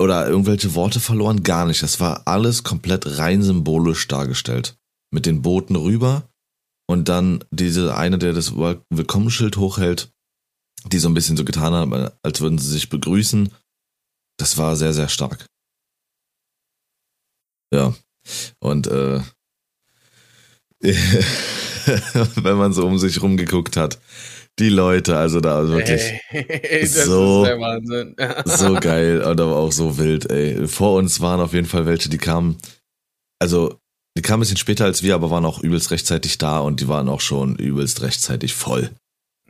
[0.00, 1.82] oder irgendwelche Worte verloren, gar nicht.
[1.82, 4.76] Das war alles komplett rein symbolisch dargestellt.
[5.12, 6.28] Mit den Booten rüber
[6.88, 10.12] und dann diese eine, der das Willkommensschild hochhält,
[10.86, 13.52] die so ein bisschen so getan haben, als würden sie sich begrüßen.
[14.38, 15.46] Das war sehr, sehr stark.
[17.72, 17.94] Ja.
[18.58, 19.20] Und äh,
[20.80, 23.98] wenn man so um sich rumgeguckt hat,
[24.58, 28.16] die Leute, also da wirklich Ey, das so- ist der Wahnsinn.
[28.44, 30.66] so geil und aber auch so wild, ey.
[30.66, 32.56] Vor uns waren auf jeden Fall welche, die kamen,
[33.38, 33.78] also
[34.16, 36.88] die kamen ein bisschen später als wir, aber waren auch übelst rechtzeitig da und die
[36.88, 38.90] waren auch schon übelst rechtzeitig voll.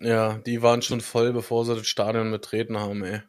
[0.01, 3.21] Ja, die waren schon voll, bevor sie das Stadion betreten haben, ey.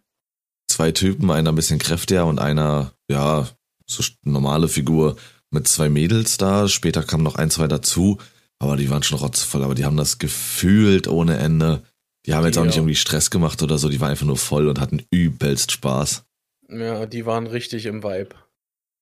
[0.69, 3.47] Zwei Typen, einer ein bisschen kräftiger und einer, ja,
[3.85, 5.15] so normale Figur
[5.51, 6.67] mit zwei Mädels da.
[6.67, 8.17] Später kamen noch ein, zwei dazu,
[8.59, 11.83] aber die waren schon rotzvoll, aber die haben das gefühlt ohne Ende.
[12.25, 14.67] Die haben jetzt auch nicht irgendwie Stress gemacht oder so, die waren einfach nur voll
[14.67, 16.25] und hatten übelst Spaß.
[16.69, 18.35] Ja, die waren richtig im Vibe.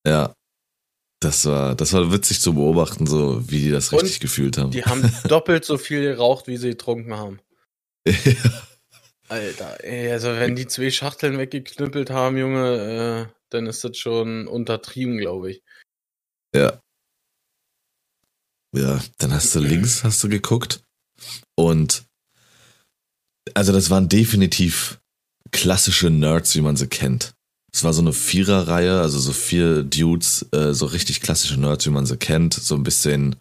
[0.06, 0.32] Ja.
[1.20, 4.70] Das war, das war witzig zu beobachten, so wie die das richtig Und gefühlt haben.
[4.70, 7.40] Die haben doppelt so viel geraucht, wie sie getrunken haben.
[8.06, 8.12] ja.
[9.28, 14.46] Alter, ey, also wenn die zwei Schachteln weggeknüppelt haben, Junge, äh, dann ist das schon
[14.46, 15.62] untertrieben, glaube ich.
[16.56, 16.80] Ja.
[18.74, 20.82] Ja, dann hast du links, hast du geguckt.
[21.54, 22.04] Und
[23.54, 25.00] also das waren definitiv
[25.50, 27.34] klassische Nerds, wie man sie kennt.
[27.72, 31.90] Es war so eine Viererreihe, also so vier Dudes, äh, so richtig klassische Nerds, wie
[31.90, 32.54] man sie kennt.
[32.54, 33.36] So ein bisschen,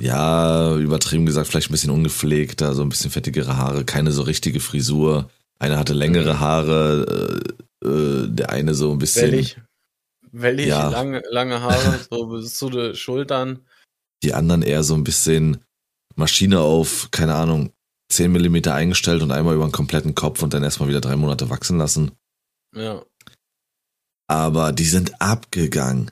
[0.00, 4.60] ja, übertrieben gesagt, vielleicht ein bisschen ungepflegter, so ein bisschen fettigere Haare, keine so richtige
[4.60, 5.30] Frisur.
[5.58, 6.40] Einer hatte längere mhm.
[6.40, 9.32] Haare, äh, äh, der eine so ein bisschen.
[9.32, 9.58] Wellig,
[10.34, 10.88] wellig ja.
[10.88, 13.60] lange, lange Haare, so bis zu den Schultern.
[14.22, 15.64] Die anderen eher so ein bisschen
[16.16, 17.72] Maschine auf, keine Ahnung,
[18.10, 21.50] 10 mm eingestellt und einmal über den kompletten Kopf und dann erstmal wieder drei Monate
[21.50, 22.12] wachsen lassen.
[22.74, 23.02] Ja.
[24.26, 26.10] Aber die sind abgegangen.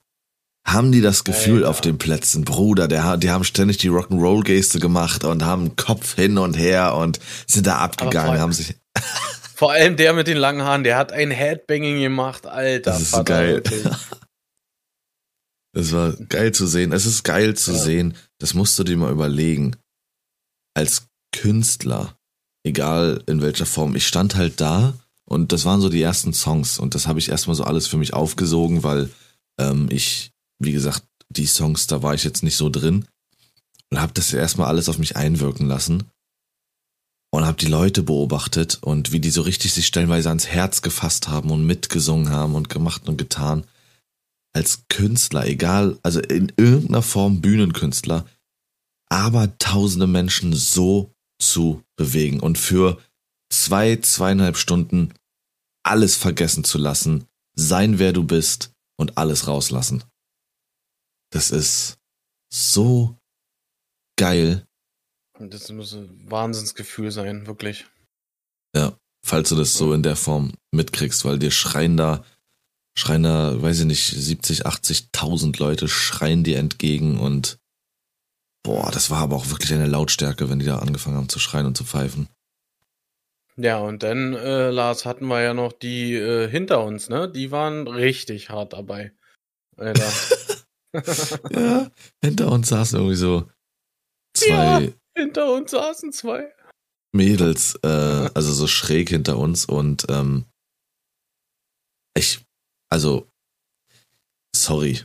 [0.65, 1.71] Haben die das Gefühl Alter.
[1.71, 6.39] auf den Plätzen, Bruder, der, die haben ständig die Rock'n'Roll-Geste gemacht und haben Kopf hin
[6.39, 8.77] und her und sind da abgegangen, haben sich.
[9.55, 12.93] Vor allem der mit den langen Haaren, der hat ein Headbanging gemacht, Alter.
[12.93, 13.63] Das ist so geil.
[15.75, 16.93] Das war geil zu sehen.
[16.93, 17.79] Es ist geil zu ja.
[17.79, 18.15] sehen.
[18.39, 19.77] Das musst du dir mal überlegen.
[20.75, 22.15] Als Künstler,
[22.63, 26.79] egal in welcher Form, ich stand halt da und das waren so die ersten Songs
[26.79, 29.09] und das habe ich erstmal so alles für mich aufgesogen, weil
[29.59, 33.07] ähm, ich, wie gesagt, die Songs, da war ich jetzt nicht so drin
[33.91, 36.05] und habe das erstmal alles auf mich einwirken lassen
[37.33, 41.29] und habe die Leute beobachtet und wie die so richtig sich stellenweise ans Herz gefasst
[41.29, 43.67] haben und mitgesungen haben und gemacht und getan.
[44.55, 48.27] Als Künstler, egal, also in irgendeiner Form Bühnenkünstler,
[49.09, 53.01] aber tausende Menschen so zu bewegen und für
[53.51, 55.15] zwei, zweieinhalb Stunden
[55.85, 60.05] alles vergessen zu lassen, sein wer du bist und alles rauslassen.
[61.31, 61.99] Das ist
[62.53, 63.17] so
[64.19, 64.67] geil.
[65.51, 67.87] Das muss ein Wahnsinnsgefühl sein, wirklich.
[68.75, 72.25] Ja, falls du das so in der Form mitkriegst, weil dir schreien da,
[72.97, 77.59] schreien da, weiß ich nicht, 70, 80.000 Leute schreien dir entgegen und
[78.63, 81.67] boah, das war aber auch wirklich eine Lautstärke, wenn die da angefangen haben zu schreien
[81.67, 82.29] und zu pfeifen.
[83.57, 87.31] Ja, und dann, äh, Lars, hatten wir ja noch die äh, hinter uns, ne?
[87.31, 89.13] Die waren richtig hart dabei.
[89.77, 90.11] Alter.
[91.51, 91.91] ja,
[92.23, 93.51] hinter uns saßen irgendwie so
[94.35, 94.85] zwei.
[94.85, 96.53] Ja, hinter uns saßen zwei.
[97.13, 97.89] Mädels, äh,
[98.35, 100.47] also so schräg hinter uns und ähm,
[102.15, 102.41] ich,
[102.91, 103.29] also,
[104.55, 105.01] sorry,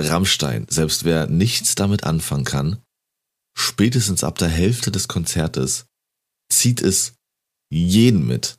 [0.00, 2.82] Rammstein, selbst wer nichts damit anfangen kann,
[3.56, 5.86] spätestens ab der Hälfte des Konzertes
[6.50, 7.14] zieht es
[7.70, 8.58] jeden mit.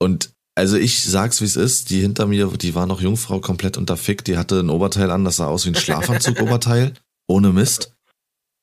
[0.00, 3.76] Und also ich sag's wie es ist, die hinter mir, die war noch Jungfrau, komplett
[3.76, 6.94] unterfickt, die hatte ein Oberteil an, das sah aus wie ein Schlafanzug-Oberteil,
[7.28, 7.94] ohne Mist.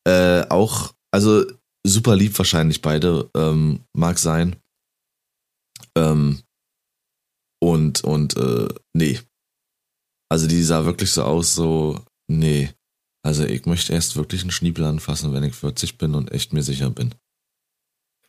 [0.06, 1.46] Äh, auch, also
[1.88, 4.58] super lieb wahrscheinlich beide, ähm, mag sein.
[5.96, 6.42] Ähm,
[7.62, 9.22] und, und, äh, nee.
[10.30, 12.70] Also die sah wirklich so aus, so, nee.
[13.24, 16.64] Also ich möchte erst wirklich einen Schniepel anfassen, wenn ich 40 bin und echt mir
[16.64, 17.16] sicher bin.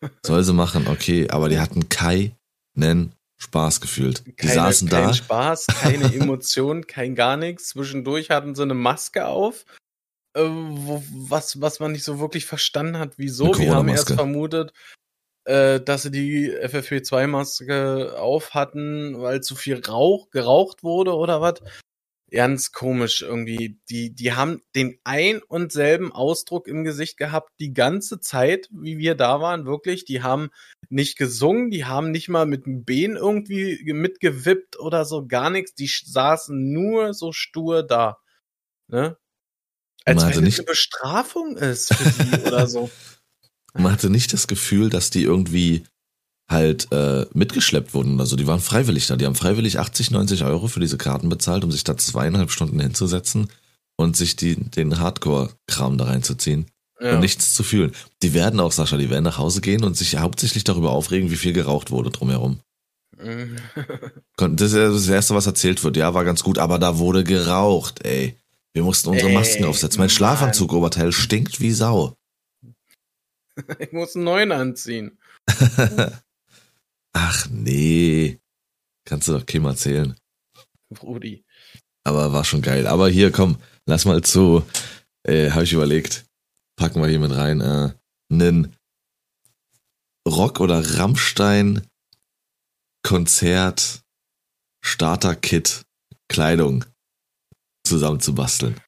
[0.24, 4.24] Soll sie machen, okay, aber die hatten keinen Spaß gefühlt.
[4.28, 5.06] Die keine, saßen kein da.
[5.06, 7.66] Kein Spaß, keine Emotion, kein gar nichts.
[7.70, 9.66] Zwischendurch hatten sie eine Maske auf,
[10.36, 13.58] äh, wo, was, was man nicht so wirklich verstanden hat, wieso.
[13.58, 14.72] Wir haben erst vermutet,
[15.44, 21.62] äh, dass sie die FFP2-Maske auf hatten, weil zu viel Rauch geraucht wurde oder was
[22.30, 23.78] ganz komisch irgendwie.
[23.88, 28.98] Die, die haben den ein und selben Ausdruck im Gesicht gehabt die ganze Zeit, wie
[28.98, 30.04] wir da waren, wirklich.
[30.04, 30.50] Die haben
[30.88, 35.74] nicht gesungen, die haben nicht mal mit dem Bein irgendwie mitgewippt oder so, gar nichts.
[35.74, 38.18] Die saßen nur so stur da.
[38.88, 39.16] Ne?
[40.06, 42.90] Als wenn es eine Bestrafung ist für die oder so.
[43.74, 45.84] Man hatte nicht das Gefühl, dass die irgendwie
[46.48, 48.20] halt äh, mitgeschleppt wurden.
[48.20, 49.16] Also die waren freiwillig da.
[49.16, 52.78] Die haben freiwillig 80, 90 Euro für diese Karten bezahlt, um sich da zweieinhalb Stunden
[52.80, 53.48] hinzusetzen
[53.96, 56.66] und sich die, den Hardcore-Kram da reinzuziehen.
[57.00, 57.14] Ja.
[57.14, 57.92] Und nichts zu fühlen.
[58.22, 61.36] Die werden auch, Sascha, die werden nach Hause gehen und sich hauptsächlich darüber aufregen, wie
[61.36, 62.60] viel geraucht wurde drumherum.
[64.38, 65.96] das ist das Erste, was erzählt wird.
[65.96, 68.38] Ja, war ganz gut, aber da wurde geraucht, ey.
[68.76, 70.00] Wir mussten unsere ey, Masken aufsetzen.
[70.00, 72.14] Mein Schlafanzug-Oberteil stinkt wie Sau.
[73.78, 75.18] Ich muss einen neuen anziehen.
[77.14, 78.38] Ach nee.
[79.06, 80.14] Kannst du doch Kim erzählen.
[81.02, 81.42] Rudi.
[82.04, 82.86] Aber war schon geil.
[82.86, 84.62] Aber hier, komm, lass mal zu.
[85.22, 86.26] Äh, Habe ich überlegt.
[86.76, 87.62] Packen wir hier mit rein.
[87.62, 87.94] Äh,
[88.28, 88.76] nen
[90.28, 91.80] Rock- oder Rammstein
[97.88, 98.20] Konzert Starter-Kit Kleidung.
[98.20, 98.80] zusammen zu basteln.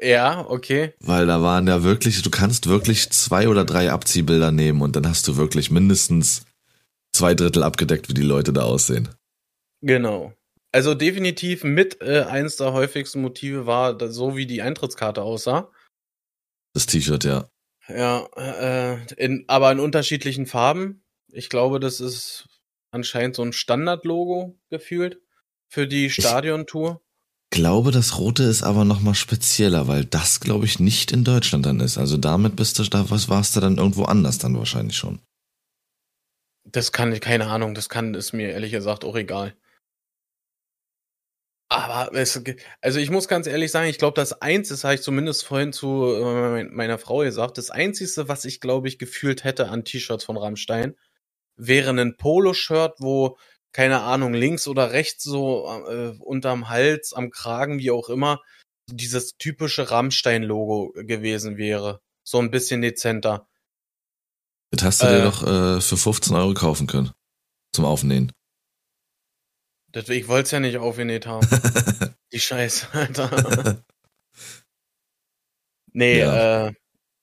[0.00, 0.92] Ja, okay.
[1.00, 5.08] Weil da waren ja wirklich, du kannst wirklich zwei oder drei Abziehbilder nehmen und dann
[5.08, 6.44] hast du wirklich mindestens
[7.12, 9.08] zwei Drittel abgedeckt, wie die Leute da aussehen.
[9.80, 10.34] Genau.
[10.72, 15.70] Also definitiv mit äh, eins der häufigsten Motive war so, wie die Eintrittskarte aussah.
[16.74, 17.48] Das T-Shirt, ja.
[17.88, 21.02] Ja, äh, in, aber in unterschiedlichen Farben.
[21.28, 22.48] Ich glaube, das ist
[22.90, 25.22] anscheinend so ein Standardlogo gefühlt
[25.68, 27.00] für die Stadiontour.
[27.50, 31.80] Glaube, das Rote ist aber nochmal spezieller, weil das, glaube ich, nicht in Deutschland dann
[31.80, 31.96] ist.
[31.96, 35.20] Also damit bist du, da was warst du dann irgendwo anders dann wahrscheinlich schon.
[36.64, 39.54] Das kann, ich, keine Ahnung, das kann, ist mir ehrlich gesagt auch egal.
[41.68, 42.40] Aber es,
[42.80, 45.72] also ich muss ganz ehrlich sagen, ich glaube, das eins, das habe ich zumindest vorhin
[45.72, 50.24] zu äh, meiner Frau gesagt, das einzige, was ich glaube ich gefühlt hätte an T-Shirts
[50.24, 50.94] von Rammstein,
[51.56, 53.36] wäre ein Poloshirt, wo
[53.72, 58.40] keine Ahnung links oder rechts so äh, unterm Hals, am Kragen, wie auch immer,
[58.90, 63.48] dieses typische Rammstein-Logo gewesen wäre, so ein bisschen dezenter.
[64.70, 67.12] Das hast du äh, dir doch äh, für 15 Euro kaufen können
[67.72, 68.32] zum Aufnähen.
[69.94, 71.46] Ich wollte es ja nicht aufgenäht haben.
[72.32, 73.82] Die Scheiße, Alter.
[75.92, 76.66] nee, ja.
[76.66, 76.72] äh,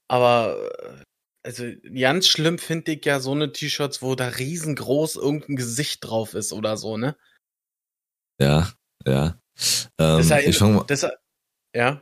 [0.07, 1.02] aber
[1.43, 6.33] also ganz schlimm finde ich ja so eine T-Shirts, wo da riesengroß irgendein Gesicht drauf
[6.33, 7.17] ist oder so, ne?
[8.39, 8.71] Ja,
[9.05, 9.39] ja.
[9.99, 11.13] Ähm, ich fang mal, deshalb,
[11.75, 12.01] ja.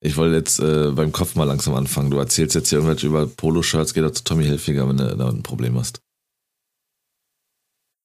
[0.00, 2.10] Ich wollte jetzt äh, beim Kopf mal langsam anfangen.
[2.10, 5.28] Du erzählst jetzt hier irgendwelche über Poloshirts, geh doch zu Tommy Hilfiger, wenn du da
[5.28, 6.00] ein Problem hast.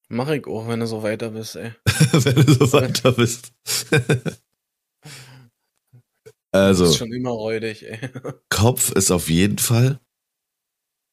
[0.09, 1.73] Mach ich auch, wenn du so weiter bist, ey.
[1.85, 3.53] wenn du so weiter bist.
[6.51, 6.83] also.
[6.83, 8.09] Das ist schon immer räudig, ey.
[8.49, 9.99] Kopf ist auf jeden Fall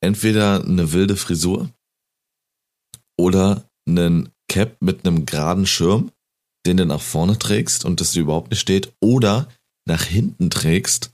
[0.01, 1.71] entweder eine wilde Frisur
[3.19, 6.11] oder einen Cap mit einem geraden Schirm,
[6.67, 9.49] den du nach vorne trägst und das überhaupt nicht steht, oder
[9.87, 11.13] nach hinten trägst,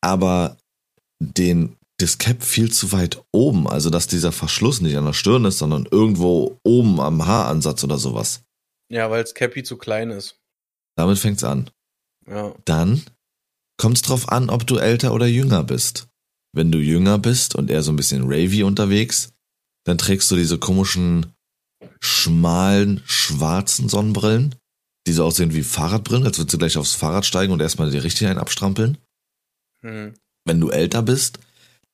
[0.00, 0.56] aber
[1.20, 5.44] den das Cap viel zu weit oben, also dass dieser Verschluss nicht an der Stirn
[5.44, 8.42] ist, sondern irgendwo oben am Haaransatz oder sowas.
[8.90, 10.40] Ja, weil das Cappy zu klein ist.
[10.96, 11.70] Damit fängt's an.
[12.26, 12.54] Ja.
[12.64, 13.02] Dann
[13.78, 16.08] kommt's drauf an, ob du älter oder jünger bist.
[16.54, 19.32] Wenn du jünger bist und eher so ein bisschen ravy unterwegs,
[19.84, 21.32] dann trägst du diese komischen,
[22.00, 24.54] schmalen, schwarzen Sonnenbrillen,
[25.06, 28.04] die so aussehen wie Fahrradbrillen, als würdest du gleich aufs Fahrrad steigen und erstmal dir
[28.04, 28.98] richtig einen abstrampeln.
[29.82, 30.14] Hm.
[30.44, 31.38] Wenn du älter bist,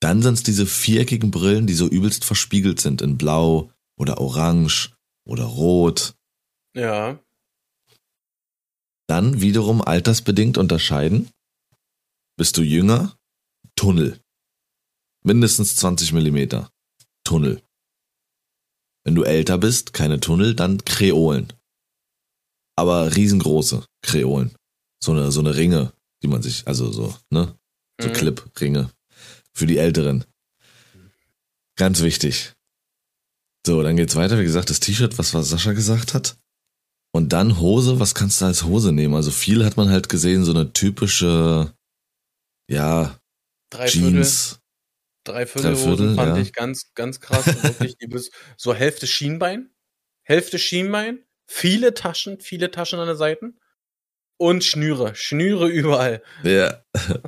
[0.00, 4.90] dann sind es diese viereckigen Brillen, die so übelst verspiegelt sind in Blau oder Orange
[5.26, 6.14] oder Rot.
[6.74, 7.18] Ja.
[9.08, 11.30] Dann wiederum altersbedingt unterscheiden.
[12.36, 13.16] Bist du jünger?
[13.74, 14.20] Tunnel.
[15.24, 16.70] Mindestens 20 Millimeter.
[17.24, 17.62] Tunnel.
[19.04, 21.52] Wenn du älter bist, keine Tunnel, dann Kreolen.
[22.76, 24.54] Aber riesengroße Kreolen.
[25.02, 27.54] So eine, so eine Ringe, die man sich, also so, ne?
[28.00, 28.12] So mhm.
[28.12, 28.90] Clip-Ringe,
[29.52, 30.24] für die Älteren.
[31.76, 32.54] Ganz wichtig.
[33.66, 34.38] So, dann geht's weiter.
[34.38, 36.36] Wie gesagt, das T-Shirt, was, was Sascha gesagt hat.
[37.12, 39.14] Und dann Hose, was kannst du als Hose nehmen?
[39.14, 41.74] Also viel hat man halt gesehen, so eine typische,
[42.68, 43.18] ja,
[43.70, 44.57] Drei Jeans.
[45.28, 46.42] Drei Viertel, Drei fand ja.
[46.42, 47.46] ich ganz, ganz krass.
[47.46, 49.70] Wirklich, so Hälfte Schienbein,
[50.22, 53.58] Hälfte Schienbein, viele Taschen, viele Taschen an den Seiten
[54.36, 56.22] und Schnüre, Schnüre überall.
[56.42, 56.82] Ja.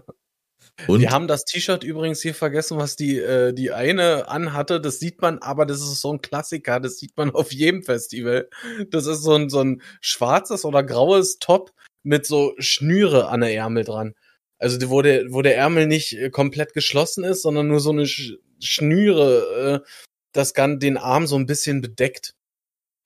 [0.87, 1.01] Und?
[1.01, 4.81] Wir haben das T-Shirt übrigens hier vergessen, was die, äh, die eine anhatte.
[4.81, 6.81] Das sieht man, aber das ist so ein Klassiker.
[6.81, 8.49] Das sieht man auf jedem Festival.
[8.89, 13.55] Das ist so ein, so ein schwarzes oder graues Top mit so Schnüre an der
[13.55, 14.15] Ärmel dran.
[14.61, 18.07] Also wo der, wo der Ärmel nicht äh, komplett geschlossen ist, sondern nur so eine
[18.07, 19.91] Sch Schnüre, äh,
[20.33, 22.35] das kann den Arm so ein bisschen bedeckt.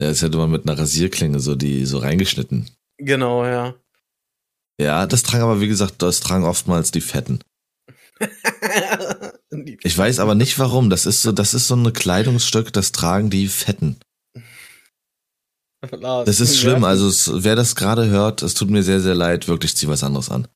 [0.02, 2.68] Ja, das hätte man mit einer Rasierklinge so die so reingeschnitten.
[2.98, 3.76] Genau, ja.
[4.80, 7.38] Ja, das tragen aber, wie gesagt, das tragen oftmals die Fetten.
[9.82, 10.90] ich weiß aber nicht warum.
[10.90, 13.96] Das ist so, das ist so ein Kleidungsstück, das tragen die Fetten.
[15.90, 16.82] Das ist schlimm.
[16.82, 19.48] Also wer das gerade hört, es tut mir sehr, sehr leid.
[19.48, 20.48] Wirklich, zieh was anderes an.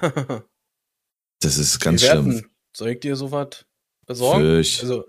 [1.42, 2.44] Das ist ganz schlimm.
[2.76, 3.64] Soll ich dir sowas
[4.06, 4.42] besorgen?
[4.42, 4.82] Fürchterlich.
[4.82, 5.04] Also.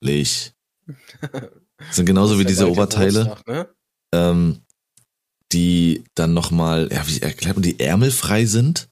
[0.00, 0.54] Das
[1.90, 3.68] sind genauso wie diese Oberteile, ne?
[4.12, 4.62] ähm,
[5.52, 8.88] die dann nochmal, ja, wie erklärt man, die ärmelfrei sind.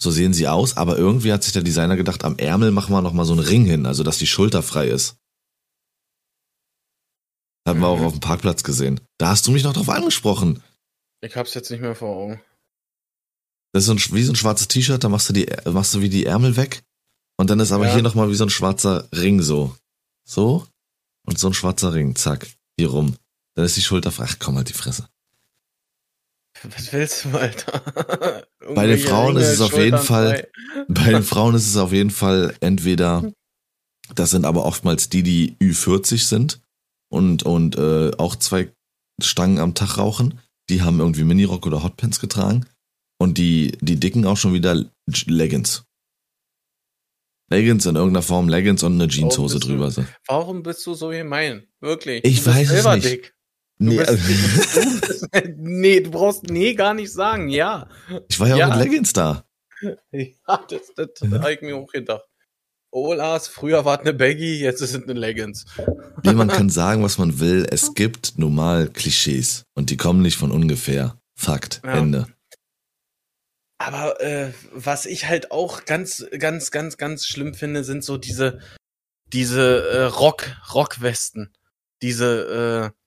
[0.00, 3.02] So sehen sie aus, aber irgendwie hat sich der Designer gedacht, am Ärmel machen wir
[3.02, 5.16] nochmal so einen Ring hin, also dass die Schulter frei ist.
[7.66, 7.82] Haben mhm.
[7.82, 8.06] wir auch mhm.
[8.06, 9.00] auf dem Parkplatz gesehen.
[9.18, 10.62] Da hast du mich noch drauf angesprochen.
[11.20, 12.40] Ich hab's jetzt nicht mehr vor Augen.
[13.72, 16.00] Das ist so ein, wie so ein schwarzes T-Shirt, da machst du die, machst du
[16.00, 16.82] wie die Ärmel weg.
[17.36, 17.94] Und dann ist aber ja.
[17.94, 19.76] hier nochmal wie so ein schwarzer Ring so.
[20.26, 20.66] So.
[21.26, 22.46] Und so ein schwarzer Ring, zack,
[22.78, 23.16] hier rum.
[23.54, 24.26] Dann ist die Schulter frei.
[24.28, 25.08] Ach, komm halt die Fresse.
[26.62, 28.46] Was willst du, Alter?
[28.74, 30.48] bei den Frauen Ringe, ist es auf jeden Fall,
[30.88, 33.30] bei den Frauen ist es auf jeden Fall entweder,
[34.14, 36.60] das sind aber oftmals die, die Ü40 sind
[37.10, 38.72] und, und äh, auch zwei
[39.22, 40.40] Stangen am Tag rauchen.
[40.68, 42.66] Die haben irgendwie Minirock oder Hotpants getragen.
[43.18, 44.84] Und die, die dicken auch schon wieder
[45.26, 45.84] Leggings.
[47.50, 49.90] Leggings in irgendeiner Form, Leggings und eine Jeanshose drüber.
[49.90, 51.66] Du, warum bist du so gemein?
[51.80, 52.24] Wirklich.
[52.24, 53.04] Ich weiß es nicht.
[53.04, 53.34] Dick.
[53.78, 57.88] Du nee, bist, du bist, nee, du brauchst nee gar nicht sagen, ja.
[58.28, 58.66] Ich war ja, ja.
[58.66, 59.44] auch mit Leggings da.
[60.10, 62.24] Ja, das, das habe ich mir auch gedacht.
[62.90, 65.64] Oh Lars, früher war es eine Baggy, jetzt ist es eine Leggings.
[66.24, 67.64] Nee, man kann sagen, was man will.
[67.70, 71.16] Es gibt normal Klischees und die kommen nicht von ungefähr.
[71.36, 71.80] Fakt.
[71.84, 71.98] Ja.
[71.98, 72.26] Ende.
[73.78, 78.60] Aber äh, was ich halt auch ganz, ganz, ganz, ganz schlimm finde, sind so diese,
[79.32, 81.52] diese äh, Rock, Rockwesten.
[82.02, 82.98] Diese, äh,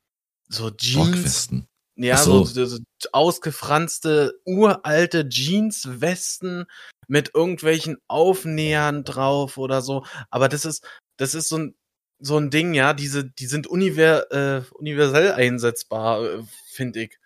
[0.48, 1.08] so Jeans.
[1.08, 1.68] Rockwesten.
[1.98, 2.46] Ja, so.
[2.46, 2.80] so, so
[3.12, 6.66] ausgefranste, uralte Jeanswesten
[7.08, 10.06] mit irgendwelchen Aufnähern drauf oder so.
[10.30, 10.86] Aber das ist,
[11.18, 11.76] das ist so ein,
[12.20, 17.18] so ein Ding, ja, diese, die sind univer, äh, universell einsetzbar, äh, finde ich.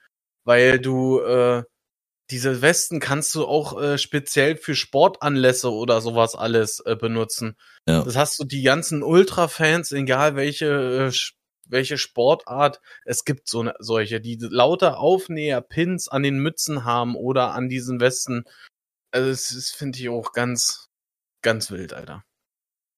[0.45, 1.63] Weil du, äh,
[2.31, 7.55] diese Westen kannst du auch äh, speziell für Sportanlässe oder sowas alles äh, benutzen.
[7.87, 8.03] Ja.
[8.03, 11.17] Das hast du die ganzen Ultra-Fans, egal welche, äh,
[11.67, 17.15] welche Sportart, es gibt so ne, solche, die lauter Aufnäher, Pins an den Mützen haben
[17.15, 18.45] oder an diesen Westen.
[19.11, 20.89] Also das, das finde ich auch ganz,
[21.41, 22.23] ganz wild, Alter.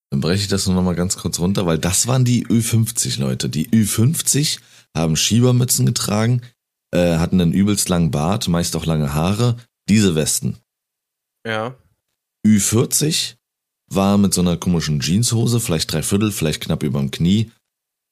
[0.09, 3.19] Dann breche ich das nur noch mal ganz kurz runter, weil das waren die Ü50
[3.19, 3.49] Leute.
[3.49, 4.59] Die Ü50
[4.95, 6.41] haben Schiebermützen getragen,
[6.97, 10.57] äh, hatten einen übelst langen Bart, meist auch lange Haare, diese Westen.
[11.45, 11.75] Ja.
[12.45, 13.35] Ü40
[13.89, 17.51] war mit so einer komischen Jeanshose, vielleicht drei Viertel, vielleicht knapp überm Knie,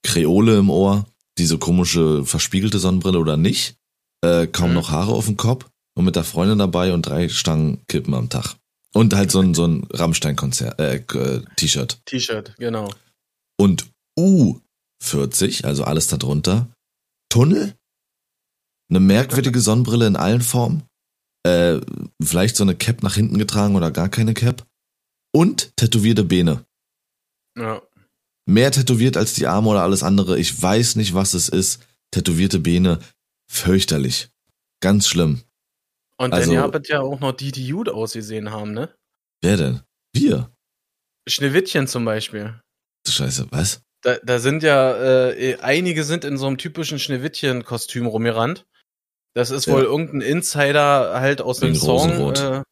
[0.03, 1.05] Kreole im Ohr,
[1.37, 3.75] diese komische verspiegelte Sonnenbrille oder nicht,
[4.21, 4.75] äh, kaum mhm.
[4.75, 5.65] noch Haare auf dem Kopf
[5.95, 8.55] und mit der Freundin dabei und drei Stangen Kippen am Tag.
[8.93, 11.99] Und halt so ein, so ein Rammstein-Konzert, äh, äh, T-Shirt.
[12.05, 12.89] T-Shirt, genau.
[13.57, 16.69] Und U40, also alles darunter,
[17.29, 17.75] Tunnel,
[18.89, 20.83] eine merkwürdige Sonnenbrille in allen Formen.
[21.45, 21.79] Äh,
[22.21, 24.65] vielleicht so eine Cap nach hinten getragen oder gar keine Cap.
[25.33, 26.65] Und tätowierte Beine.
[27.57, 27.81] Ja.
[28.47, 30.39] Mehr tätowiert als die Arme oder alles andere.
[30.39, 31.83] Ich weiß nicht, was es ist.
[32.11, 32.99] Tätowierte Beine.
[33.51, 34.29] Fürchterlich.
[34.81, 35.41] Ganz schlimm.
[36.17, 38.95] Und also, dann ihr habt ja auch noch die, die gut ausgesehen haben, ne?
[39.41, 39.81] Wer denn?
[40.13, 40.51] Wir.
[41.27, 42.59] Schneewittchen zum Beispiel.
[43.07, 43.81] Scheiße, was?
[44.01, 48.65] Da, da sind ja, äh, einige sind in so einem typischen Schneewittchen-Kostüm rumgerannt.
[49.35, 49.89] Das ist wohl ja.
[49.89, 52.09] irgendein Insider halt aus wegen dem Song.
[52.09, 52.39] Rosenrot.
[52.39, 52.63] Äh,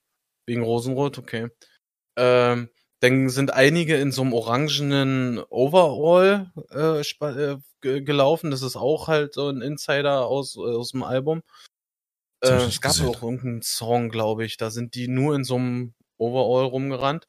[0.47, 1.49] wegen Rosenrot, okay.
[2.17, 2.69] Ähm,
[3.01, 8.49] dann sind einige in so einem orangenen Overall äh, äh gelaufen.
[8.49, 11.43] Das ist auch halt so ein Insider aus, äh, aus dem Album.
[12.41, 13.07] Äh, es gab gesehen.
[13.07, 14.55] auch irgendeinen Song, glaube ich.
[14.55, 17.27] Da sind die nur in so einem Overall rumgerannt.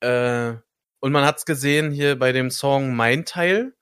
[0.00, 0.54] Äh,
[1.00, 3.74] und man hat's gesehen hier bei dem Song Mein Teil.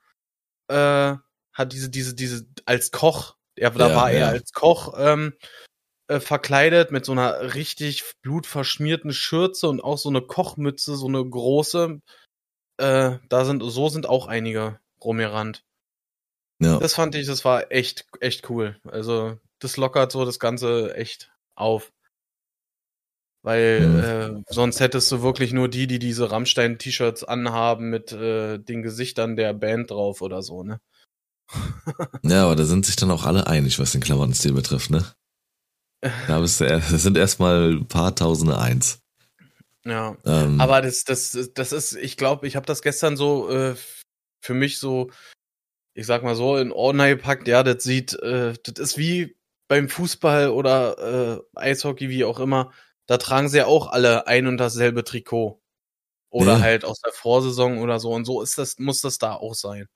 [0.68, 1.14] Äh,
[1.52, 5.34] hat diese, diese, diese, als Koch er, da ja, war er als Koch ähm,
[6.08, 11.24] äh, verkleidet mit so einer richtig blutverschmierten Schürze und auch so eine Kochmütze, so eine
[11.24, 12.00] große.
[12.78, 15.64] Äh, da sind, so sind auch einige rumgerannt.
[16.60, 16.78] Ja.
[16.78, 18.78] Das fand ich, das war echt, echt cool.
[18.84, 21.92] Also, das lockert so das Ganze echt auf.
[23.42, 23.98] Weil mhm.
[23.98, 29.34] äh, sonst hättest du wirklich nur die, die diese Rammstein-T-Shirts anhaben mit äh, den Gesichtern
[29.34, 30.80] der Band drauf oder so, ne?
[32.22, 35.04] ja, aber da sind sich dann auch alle einig, was den Klamottenstil betrifft, ne?
[36.26, 39.00] Da bist du, das sind erstmal ein paar Tausende eins.
[39.84, 43.74] Ja, ähm, aber das, das, das ist, ich glaube, ich habe das gestern so äh,
[44.40, 45.10] für mich so,
[45.94, 47.48] ich sag mal so, in Ordner gepackt.
[47.48, 49.36] Ja, das sieht, äh, das ist wie
[49.68, 52.72] beim Fußball oder äh, Eishockey, wie auch immer.
[53.06, 55.60] Da tragen sie ja auch alle ein und dasselbe Trikot.
[56.30, 56.60] Oder ja.
[56.60, 58.10] halt aus der Vorsaison oder so.
[58.10, 59.86] Und so ist das, muss das da auch sein.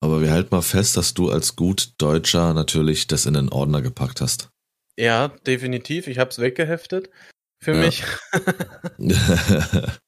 [0.00, 3.82] Aber wir halten mal fest, dass du als gut Deutscher natürlich das in den Ordner
[3.82, 4.48] gepackt hast.
[4.98, 6.06] Ja, definitiv.
[6.06, 7.10] Ich habe es weggeheftet
[7.62, 7.80] für ja.
[7.80, 8.04] mich.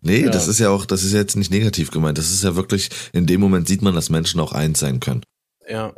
[0.00, 0.30] nee, ja.
[0.30, 2.18] das ist ja auch, das ist ja jetzt nicht negativ gemeint.
[2.18, 5.24] Das ist ja wirklich, in dem Moment sieht man, dass Menschen auch eins sein können.
[5.68, 5.94] Ja.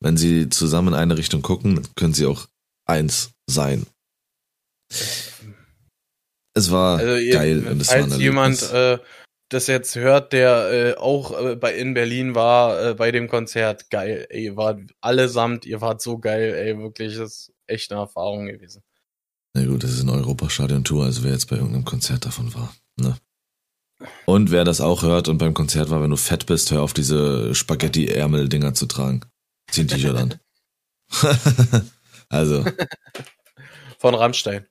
[0.00, 2.46] Wenn sie zusammen in eine Richtung gucken, können sie auch
[2.86, 3.86] eins sein.
[6.54, 8.98] Es war also geil und es war ein jemand äh,
[9.52, 13.90] das jetzt hört, der äh, auch äh, bei in Berlin war äh, bei dem Konzert,
[13.90, 18.00] geil, ey, ihr wart allesamt, ihr wart so geil, ey, wirklich, das ist echt eine
[18.00, 18.82] Erfahrung gewesen.
[19.54, 23.16] Na gut, das ist eine Europastadion-Tour, also wer jetzt bei irgendeinem Konzert davon war, ne?
[24.26, 26.92] Und wer das auch hört und beim Konzert war, wenn du fett bist, hör auf
[26.92, 29.20] diese Spaghetti-Ärmel-Dinger zu tragen.
[29.70, 30.34] Zieh ein T-Shirt an.
[32.32, 32.64] Also.
[33.98, 34.66] Von Rammstein.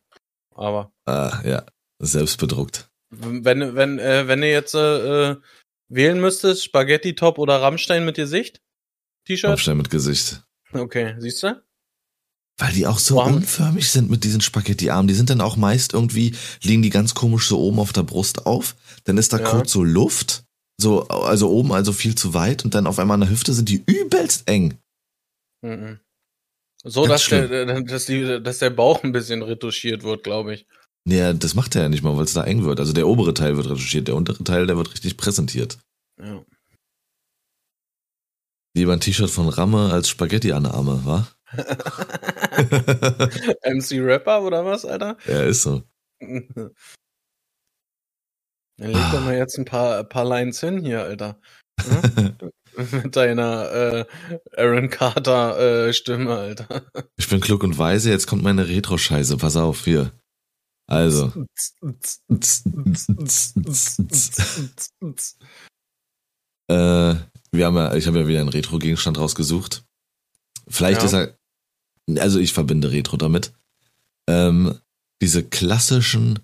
[0.50, 0.92] Aber.
[1.06, 1.64] Ah, ja,
[2.00, 2.91] selbst bedruckt.
[3.12, 5.36] Wenn, wenn, äh, wenn du jetzt äh,
[5.90, 8.62] wählen müsstest, Spaghetti Top oder Rammstein mit Gesicht?
[9.26, 9.52] T-Shirt?
[9.52, 10.44] Rammstein mit Gesicht.
[10.74, 11.62] Okay, siehst du?
[12.58, 13.28] Weil die auch so wow.
[13.28, 15.08] unförmig sind mit diesen Spaghetti-Armen.
[15.08, 18.46] Die sind dann auch meist irgendwie, liegen die ganz komisch so oben auf der Brust
[18.46, 18.76] auf.
[19.04, 19.50] Dann ist da ja.
[19.50, 20.44] kurz so Luft.
[20.80, 23.70] So, also oben also viel zu weit und dann auf einmal an der Hüfte sind
[23.70, 24.80] die übelst eng.
[25.62, 26.00] Mhm.
[26.84, 30.66] So, dass der, dass, die, dass der Bauch ein bisschen retuschiert wird, glaube ich.
[31.08, 32.80] Ja, das macht er ja nicht mal, weil es da eng wird.
[32.80, 35.80] Also der obere Teil wird retuschiert, der untere Teil, der wird richtig präsentiert.
[36.20, 36.44] Ja.
[38.76, 41.28] Lieber ein T-Shirt von Ramme als Spaghetti an Arme, wa?
[43.66, 45.18] MC Rapper oder was, Alter?
[45.26, 45.84] Ja, ist so.
[46.22, 46.72] Dann
[48.78, 51.38] leg doch mal jetzt ein paar, paar Lines hin hier, Alter.
[51.82, 52.38] Hm?
[53.04, 54.06] Mit deiner äh,
[54.56, 56.84] Aaron Carter äh, Stimme, Alter.
[57.18, 59.36] Ich bin klug und weise, jetzt kommt meine Retro-Scheiße.
[59.38, 60.12] Pass auf, hier.
[60.92, 61.32] Also.
[66.68, 67.16] äh,
[67.54, 69.86] wir haben ja, ich habe ja wieder einen Retro-Gegenstand rausgesucht.
[70.68, 71.06] Vielleicht ja.
[71.06, 71.38] ist er,
[72.22, 73.54] also ich verbinde Retro damit.
[74.28, 74.78] Ähm,
[75.22, 76.40] diese klassischen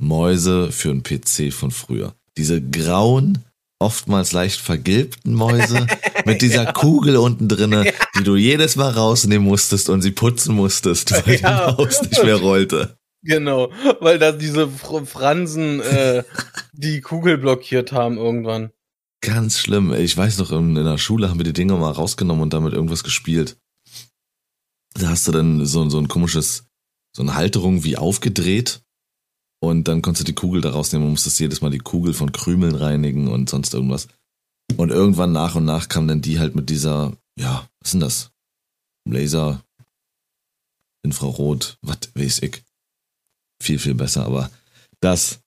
[0.00, 2.16] Mäuse für einen PC von früher.
[2.36, 3.44] Diese grauen,
[3.78, 5.86] oftmals leicht vergilbten Mäuse
[6.24, 6.72] mit dieser ja.
[6.72, 7.92] Kugel unten drinne, ja.
[8.18, 11.70] die du jedes Mal rausnehmen musstest und sie putzen musstest, weil ja.
[11.70, 12.96] die Maus nicht mehr rollte.
[13.22, 13.70] Genau,
[14.00, 16.24] weil da diese Fransen äh,
[16.72, 18.72] die Kugel blockiert haben irgendwann.
[19.20, 19.92] Ganz schlimm.
[19.92, 22.72] Ich weiß noch, in, in der Schule haben wir die Dinger mal rausgenommen und damit
[22.72, 23.56] irgendwas gespielt.
[24.94, 26.64] Da hast du dann so, so ein komisches,
[27.16, 28.82] so eine Halterung wie aufgedreht
[29.62, 32.32] und dann konntest du die Kugel da rausnehmen und musstest jedes Mal die Kugel von
[32.32, 34.08] Krümeln reinigen und sonst irgendwas.
[34.76, 38.00] Und irgendwann nach und nach kam dann die halt mit dieser, ja, was ist denn
[38.00, 38.32] das?
[39.08, 39.62] Laser,
[41.04, 42.64] Infrarot, was weiß ich.
[43.62, 44.50] Viel, viel besser, aber
[45.00, 45.38] das,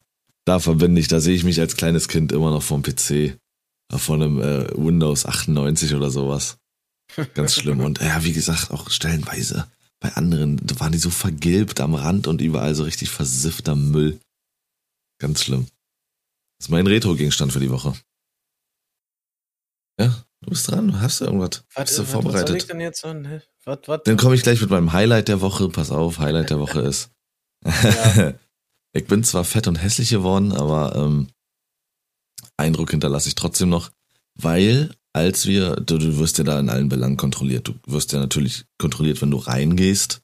[0.45, 3.37] da verbinde ich, da sehe ich mich als kleines Kind immer noch vom PC,
[3.93, 6.57] von einem äh, Windows 98 oder sowas.
[7.33, 7.81] Ganz schlimm.
[7.81, 9.67] Und ja, wie gesagt, auch stellenweise
[9.99, 14.17] bei anderen da waren die so vergilbt am Rand und überall so richtig versiffter Müll.
[15.19, 15.65] Ganz schlimm.
[16.57, 17.93] Das ist mein Retro-Gegenstand für die Woche.
[19.99, 21.01] Ja, du bist dran.
[21.01, 21.65] Hast du irgendwas?
[21.73, 22.43] Was, Bist du vorbereitet?
[22.43, 23.13] Was soll ich denn jetzt so?
[23.65, 24.03] Was, was?
[24.05, 25.67] Dann komme ich gleich mit meinem Highlight der Woche.
[25.69, 27.09] Pass auf, Highlight der Woche ist.
[28.93, 31.27] ich bin zwar fett und hässlich geworden, aber ähm,
[32.57, 33.91] Eindruck hinterlasse ich trotzdem noch,
[34.35, 37.69] weil als wir, du, du wirst ja da in allen Belangen kontrolliert.
[37.69, 40.21] Du wirst ja natürlich kontrolliert, wenn du reingehst,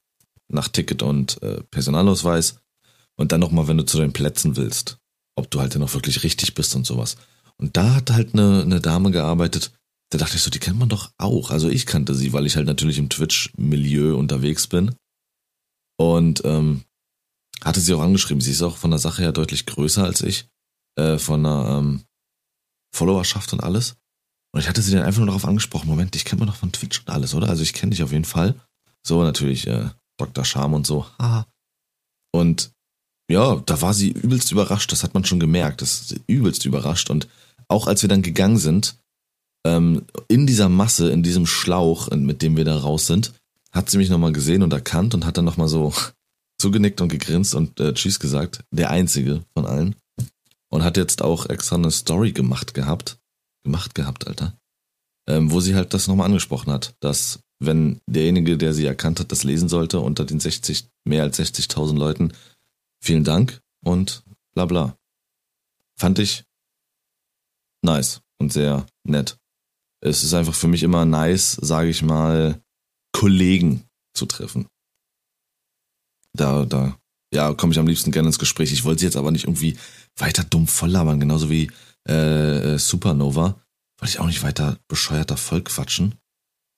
[0.49, 2.59] nach Ticket und äh, Personalausweis.
[3.15, 4.97] Und dann nochmal, wenn du zu deinen Plätzen willst,
[5.37, 7.15] ob du halt dann auch wirklich richtig bist und sowas.
[7.55, 9.71] Und da hat halt eine, eine Dame gearbeitet,
[10.09, 11.51] da dachte ich so, die kennt man doch auch.
[11.51, 14.93] Also ich kannte sie, weil ich halt natürlich im Twitch-Milieu unterwegs bin.
[15.97, 16.83] Und ähm,
[17.63, 18.41] hatte sie auch angeschrieben.
[18.41, 20.47] Sie ist auch von der Sache her deutlich größer als ich.
[20.97, 22.03] Äh, von der ähm,
[22.93, 23.95] Followerschaft und alles.
[24.53, 26.73] Und ich hatte sie dann einfach nur darauf angesprochen, Moment, ich kenne mich doch von
[26.73, 27.47] Twitch und alles, oder?
[27.47, 28.59] Also ich kenne dich auf jeden Fall.
[29.01, 30.43] So, natürlich äh, Dr.
[30.43, 31.05] Charm und so.
[31.17, 31.47] Haha.
[32.33, 32.71] Und
[33.31, 35.81] ja, da war sie übelst überrascht, das hat man schon gemerkt.
[35.81, 37.09] Das ist übelst überrascht.
[37.09, 37.29] Und
[37.69, 38.97] auch als wir dann gegangen sind,
[39.65, 43.33] ähm, in dieser Masse, in diesem Schlauch, mit dem wir da raus sind,
[43.71, 45.93] hat sie mich nochmal gesehen und erkannt und hat dann nochmal so
[46.61, 48.63] zugenickt und gegrinst und äh, Tschüss gesagt.
[48.71, 49.95] Der einzige von allen.
[50.69, 53.17] Und hat jetzt auch extra eine Story gemacht gehabt
[53.63, 54.57] gemacht gehabt, Alter.
[55.27, 59.31] Ähm, wo sie halt das nochmal angesprochen hat, dass wenn derjenige, der sie erkannt hat,
[59.31, 62.33] das lesen sollte, unter den 60, mehr als 60.000 Leuten,
[62.99, 64.97] vielen Dank und bla bla.
[65.95, 66.43] Fand ich
[67.83, 69.37] nice und sehr nett.
[69.99, 72.59] Es ist einfach für mich immer nice, sage ich mal,
[73.13, 73.83] Kollegen
[74.13, 74.65] zu treffen.
[76.37, 76.97] Da, da,
[77.33, 78.71] ja, komme ich am liebsten gerne ins Gespräch.
[78.71, 79.77] Ich wollte sie jetzt aber nicht irgendwie
[80.17, 81.71] weiter dumm voll labern, genauso wie
[82.07, 83.59] äh, Supernova,
[83.99, 86.15] wollte ich auch nicht weiter bescheuerter voll quatschen.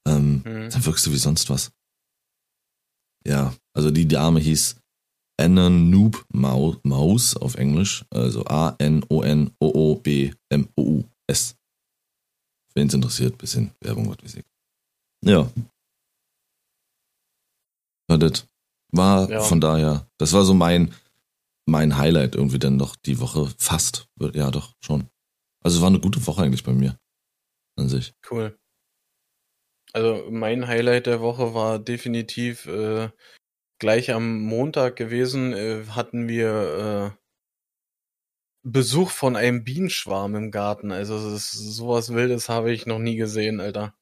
[0.08, 0.70] Ähm, mhm.
[0.70, 1.72] Dann wirkst du wie sonst was.
[3.26, 4.76] Ja, also die Dame hieß
[5.40, 9.06] Anna Noob Maus auf Englisch, also A-N-O-N-O-O-B-M-O-U-S.
[12.76, 14.46] Wen es interessiert, bisschen Werbung, was weiß ich.
[15.26, 15.50] Ja.
[18.10, 18.46] War das.
[18.94, 19.42] War ja.
[19.42, 20.94] von daher, das war so mein,
[21.66, 24.08] mein Highlight irgendwie dann noch die Woche fast.
[24.34, 25.10] Ja, doch, schon.
[25.64, 26.98] Also es war eine gute Woche eigentlich bei mir.
[27.76, 28.14] An sich.
[28.30, 28.58] Cool.
[29.94, 33.10] Also mein Highlight der Woche war definitiv äh,
[33.80, 37.24] gleich am Montag gewesen, äh, hatten wir äh,
[38.64, 40.92] Besuch von einem Bienenschwarm im Garten.
[40.92, 43.96] Also ist, sowas Wildes habe ich noch nie gesehen, Alter.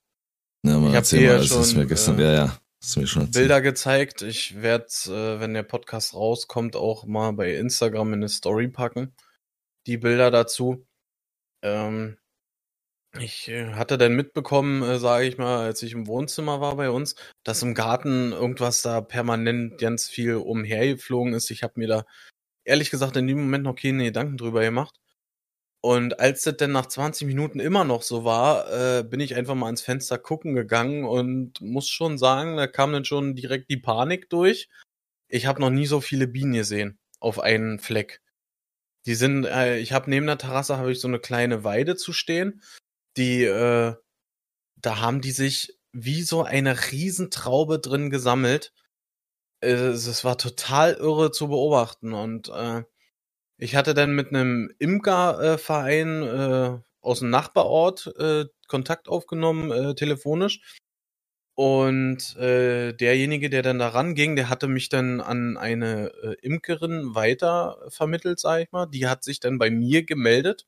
[0.66, 2.58] Ja, man, ich erzähl mal, ja das ist mir gestern, äh, ja, ja.
[2.82, 3.30] Hast du mir schon.
[3.30, 4.24] Bilder gezeigt.
[4.24, 9.14] Ich werde, äh, wenn der Podcast rauskommt, auch mal bei Instagram in eine Story packen.
[9.86, 10.88] Die Bilder dazu.
[11.62, 12.18] Ähm,
[13.20, 16.90] ich äh, hatte dann mitbekommen, äh, sage ich mal, als ich im Wohnzimmer war bei
[16.90, 21.52] uns, dass im Garten irgendwas da permanent ganz viel umhergeflogen ist.
[21.52, 22.06] Ich habe mir da
[22.64, 24.96] ehrlich gesagt in dem Moment noch keine Gedanken drüber gemacht.
[25.84, 29.56] Und als das dann nach 20 Minuten immer noch so war, äh, bin ich einfach
[29.56, 33.78] mal ans Fenster gucken gegangen und muss schon sagen, da kam dann schon direkt die
[33.78, 34.70] Panik durch.
[35.28, 38.22] Ich habe noch nie so viele Bienen gesehen auf einen Fleck.
[39.08, 42.14] Die sind, äh, ich habe neben der Terrasse habe ich so eine kleine Weide zu
[42.14, 42.62] stehen.
[43.18, 43.96] Die, äh,
[44.78, 48.74] da haben die sich wie so eine Riesentraube drin gesammelt.
[49.62, 52.84] Äh, es war total irre zu beobachten und äh,
[53.62, 60.62] ich hatte dann mit einem Imkerverein äh, aus dem Nachbarort äh, Kontakt aufgenommen, äh, telefonisch.
[61.56, 67.14] Und äh, derjenige, der dann da ranging, der hatte mich dann an eine äh, Imkerin
[67.14, 68.88] weiter vermittelt, sag ich mal.
[68.88, 70.66] Die hat sich dann bei mir gemeldet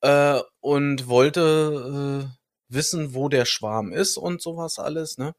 [0.00, 5.34] äh, und wollte äh, wissen, wo der Schwarm ist und sowas alles, ne?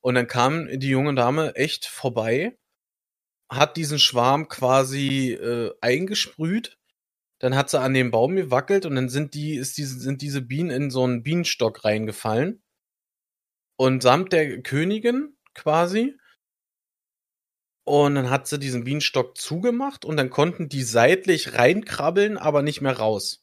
[0.00, 2.56] Und dann kam die junge Dame echt vorbei
[3.48, 6.78] hat diesen Schwarm quasi äh, eingesprüht.
[7.40, 10.42] Dann hat sie an dem Baum gewackelt und dann sind die, ist diese, sind diese
[10.42, 12.62] Bienen in so einen Bienenstock reingefallen.
[13.76, 16.16] Und samt der Königin quasi.
[17.84, 22.82] Und dann hat sie diesen Bienenstock zugemacht und dann konnten die seitlich reinkrabbeln, aber nicht
[22.82, 23.42] mehr raus.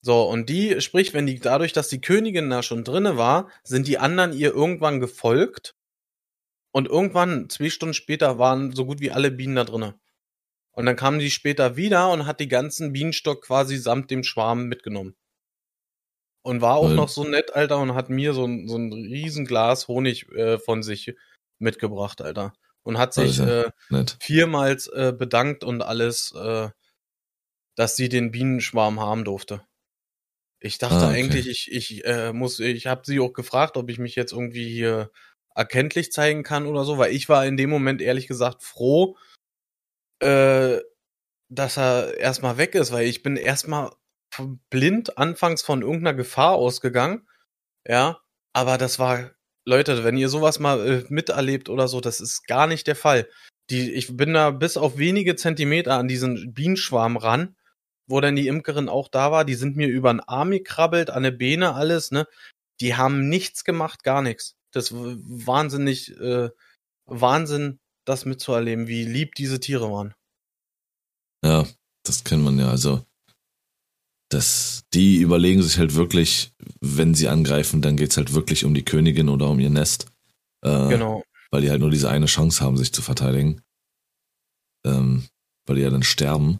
[0.00, 3.86] So, und die, sprich, wenn die dadurch, dass die Königin da schon drinne war, sind
[3.86, 5.76] die anderen ihr irgendwann gefolgt
[6.74, 9.94] und irgendwann, zwei Stunden später, waren so gut wie alle Bienen da drinnen.
[10.72, 14.64] Und dann kamen die später wieder und hat die ganzen Bienenstock quasi samt dem Schwarm
[14.64, 15.14] mitgenommen.
[16.42, 16.96] Und war auch mhm.
[16.96, 20.82] noch so nett, Alter, und hat mir so ein, so ein Riesenglas Honig äh, von
[20.82, 21.14] sich
[21.60, 22.52] mitgebracht, Alter.
[22.82, 23.70] Und hat sich äh,
[24.20, 26.70] viermals äh, bedankt und alles, äh,
[27.76, 29.62] dass sie den Bienenschwarm haben durfte.
[30.58, 31.20] Ich dachte ah, okay.
[31.20, 34.68] eigentlich, ich, ich äh, muss, ich habe sie auch gefragt, ob ich mich jetzt irgendwie
[34.68, 35.12] hier
[35.54, 39.16] erkenntlich zeigen kann oder so, weil ich war in dem Moment ehrlich gesagt froh,
[40.20, 40.80] äh,
[41.48, 43.92] dass er erstmal weg ist, weil ich bin erstmal
[44.70, 47.28] blind anfangs von irgendeiner Gefahr ausgegangen.
[47.86, 48.20] Ja,
[48.52, 49.30] aber das war,
[49.64, 53.28] Leute, wenn ihr sowas mal äh, miterlebt oder so, das ist gar nicht der Fall.
[53.70, 57.56] Die, ich bin da bis auf wenige Zentimeter an diesen Bienenschwarm ran,
[58.06, 59.44] wo dann die Imkerin auch da war.
[59.44, 62.26] Die sind mir über den Arm gekrabbelt, an der Beine, alles, ne?
[62.80, 66.50] Die haben nichts gemacht, gar nichts das wahnsinnig äh,
[67.06, 70.14] Wahnsinn, das mitzuerleben, wie lieb diese Tiere waren.
[71.44, 71.66] Ja,
[72.04, 72.70] das kennt man ja.
[72.70, 73.04] Also,
[74.30, 78.84] das, die überlegen sich halt wirklich, wenn sie angreifen, dann geht's halt wirklich um die
[78.84, 80.06] Königin oder um ihr Nest.
[80.62, 81.22] Äh, genau.
[81.50, 83.62] Weil die halt nur diese eine Chance haben, sich zu verteidigen.
[84.84, 85.28] Ähm,
[85.66, 86.58] weil die ja dann sterben.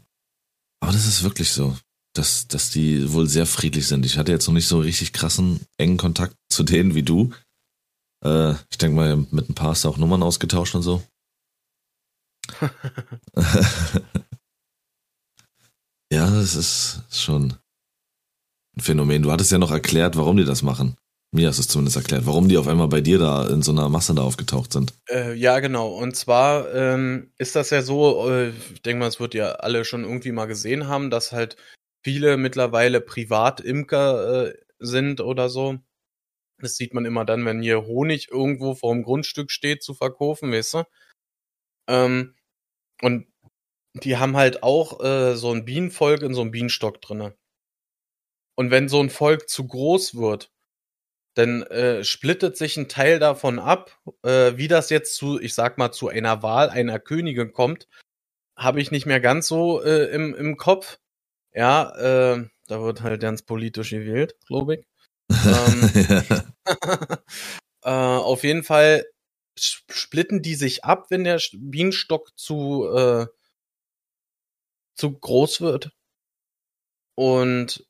[0.80, 1.76] Aber das ist wirklich so,
[2.14, 4.06] dass, dass die wohl sehr friedlich sind.
[4.06, 7.32] Ich hatte jetzt noch nicht so richtig krassen, engen Kontakt zu denen wie du.
[8.24, 11.02] Äh, ich denke mal, mit ein paar hast du auch Nummern ausgetauscht und so.
[16.10, 17.54] ja, das ist schon
[18.76, 19.22] ein Phänomen.
[19.22, 20.96] Du hattest ja noch erklärt, warum die das machen.
[21.32, 23.72] Mir hast du es zumindest erklärt, warum die auf einmal bei dir da in so
[23.72, 24.94] einer Masse da aufgetaucht sind.
[25.10, 25.88] Äh, ja, genau.
[25.88, 29.84] Und zwar ähm, ist das ja so, äh, ich denke mal, es wird ja alle
[29.84, 31.56] schon irgendwie mal gesehen haben, dass halt
[32.04, 35.80] viele mittlerweile Privatimker äh, sind oder so.
[36.58, 40.52] Das sieht man immer dann, wenn hier Honig irgendwo vor dem Grundstück steht zu verkaufen,
[40.52, 40.84] weißt du?
[41.88, 42.34] Ähm,
[43.02, 43.26] und
[43.94, 47.36] die haben halt auch äh, so ein Bienenvolk in so einem Bienenstock drinne.
[48.56, 50.52] Und wenn so ein Volk zu groß wird,
[51.34, 54.00] dann äh, splittet sich ein Teil davon ab.
[54.22, 57.88] Äh, wie das jetzt zu, ich sag mal, zu einer Wahl einer Königin kommt,
[58.56, 60.98] habe ich nicht mehr ganz so äh, im, im Kopf.
[61.52, 64.93] Ja, äh, da wird halt ganz politisch gewählt, glaube ich
[65.46, 66.42] ähm,
[67.82, 69.04] äh, auf jeden Fall
[69.56, 73.26] splitten die sich ab, wenn der Bienenstock zu, äh,
[74.96, 75.92] zu groß wird.
[77.16, 77.86] Und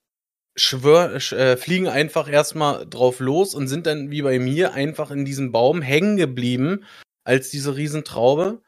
[0.56, 5.24] schwör, äh, fliegen einfach erstmal drauf los und sind dann wie bei mir einfach in
[5.24, 6.84] diesem Baum hängen geblieben,
[7.24, 8.62] als diese Riesentraube.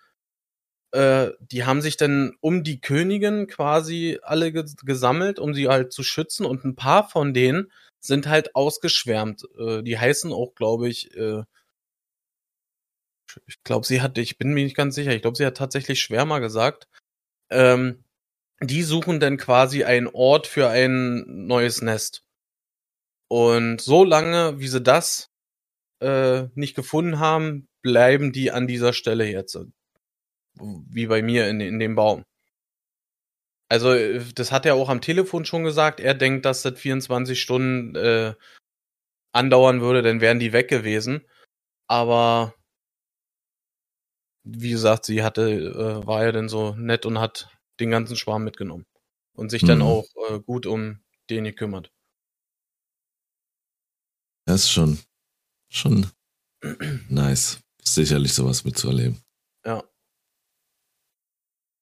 [0.93, 6.03] Äh, die haben sich dann um die Königin quasi alle gesammelt, um sie halt zu
[6.03, 6.47] schützen.
[6.47, 7.70] Und ein paar von denen
[8.07, 9.44] sind halt ausgeschwärmt.
[9.59, 11.42] Äh, die heißen auch, glaube ich, äh,
[13.46, 16.00] ich glaube, sie hat, ich bin mir nicht ganz sicher, ich glaube, sie hat tatsächlich
[16.00, 16.88] Schwärmer gesagt.
[17.50, 18.04] Ähm,
[18.61, 22.24] die suchen dann quasi einen Ort für ein neues Nest.
[23.28, 25.30] Und so lange, wie sie das
[26.00, 29.59] äh, nicht gefunden haben, bleiben die an dieser Stelle jetzt.
[30.54, 32.24] Wie bei mir in, in dem Baum.
[33.68, 36.00] Also, äh, das hat er auch am Telefon schon gesagt.
[36.00, 38.34] Er denkt, dass das 24 Stunden äh,
[39.32, 41.22] andauern würde, dann wären die weg gewesen.
[41.88, 42.54] Aber
[44.44, 47.50] wie gesagt, sie hatte, äh, war ja dann so nett und hat
[47.80, 48.86] den ganzen Schwarm mitgenommen
[49.34, 49.84] und sich dann Mhm.
[49.84, 51.90] auch äh, gut um den gekümmert.
[54.46, 54.98] Das ist schon,
[55.68, 56.06] schon
[57.08, 57.60] nice.
[57.82, 59.20] Sicherlich sowas mitzuerleben.
[59.64, 59.84] Ja.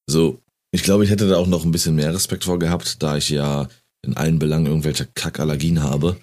[0.06, 0.42] So,
[0.74, 3.28] ich glaube, ich hätte da auch noch ein bisschen mehr Respekt vor gehabt, da ich
[3.30, 3.68] ja
[4.02, 6.20] in allen Belangen irgendwelche Kackallergien habe.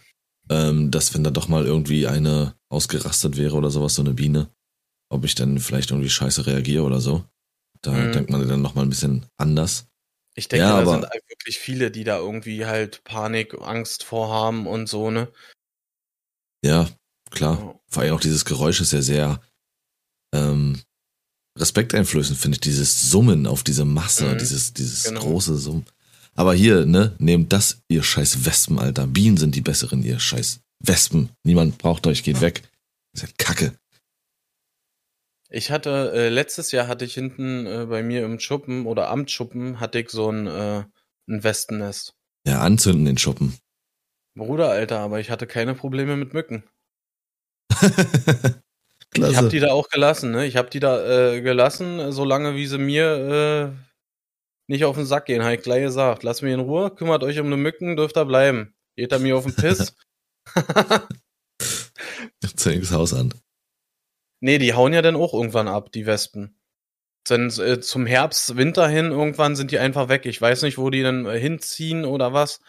[0.50, 4.50] Ähm, dass wenn da doch mal irgendwie eine ausgerastet wäre oder sowas, so eine Biene,
[5.10, 7.24] ob ich dann vielleicht irgendwie scheiße reagiere oder so.
[7.82, 8.12] Da Mhm.
[8.12, 9.88] denkt man dann noch mal ein bisschen anders.
[10.36, 14.68] Ich denke, Ja, da sind halt wirklich viele, die da irgendwie halt Panik, Angst vorhaben
[14.68, 15.32] und so, ne?
[16.66, 16.90] Ja,
[17.30, 17.80] klar.
[17.88, 19.42] Vor allem auch dieses Geräusch ist ja sehr
[20.34, 20.82] ähm,
[21.58, 22.62] respekteinflößend, finde ich.
[22.62, 25.22] Dieses Summen auf diese Masse, Mhm, dieses, dieses genau.
[25.22, 25.86] große Summen.
[26.36, 29.06] Aber hier, ne, nehmt das, ihr scheiß Wespen, Alter.
[29.08, 31.30] Bienen sind die besseren, ihr scheiß Wespen.
[31.44, 32.64] Niemand braucht euch, geht weg.
[33.14, 33.74] Das ist ja Kacke.
[35.50, 39.28] Ich hatte, äh, letztes Jahr hatte ich hinten äh, bei mir im Schuppen oder am
[39.28, 40.86] Schuppen hatte ich so ein, äh,
[41.28, 42.16] ein Wespennest.
[42.48, 43.58] Ja, anzünden den Schuppen.
[44.34, 46.64] Bruder, Alter, aber ich hatte keine Probleme mit Mücken.
[49.14, 49.32] Klasse.
[49.32, 50.46] Ich hab die da auch gelassen, ne?
[50.46, 53.92] Ich hab die da äh, gelassen, solange wie sie mir äh,
[54.68, 56.24] nicht auf den Sack gehen, ich gleich gesagt.
[56.24, 58.74] Lasst mich in Ruhe, kümmert euch um eine Mücken, dürft da bleiben.
[58.96, 59.96] Geht da mir auf den Piss.
[62.56, 63.34] Zünd das Haus an.
[64.40, 66.58] nee, die hauen ja dann auch irgendwann ab, die Wespen.
[67.28, 70.26] Dann äh, zum Herbst, Winter hin, irgendwann sind die einfach weg.
[70.26, 72.62] Ich weiß nicht, wo die dann äh, hinziehen oder was.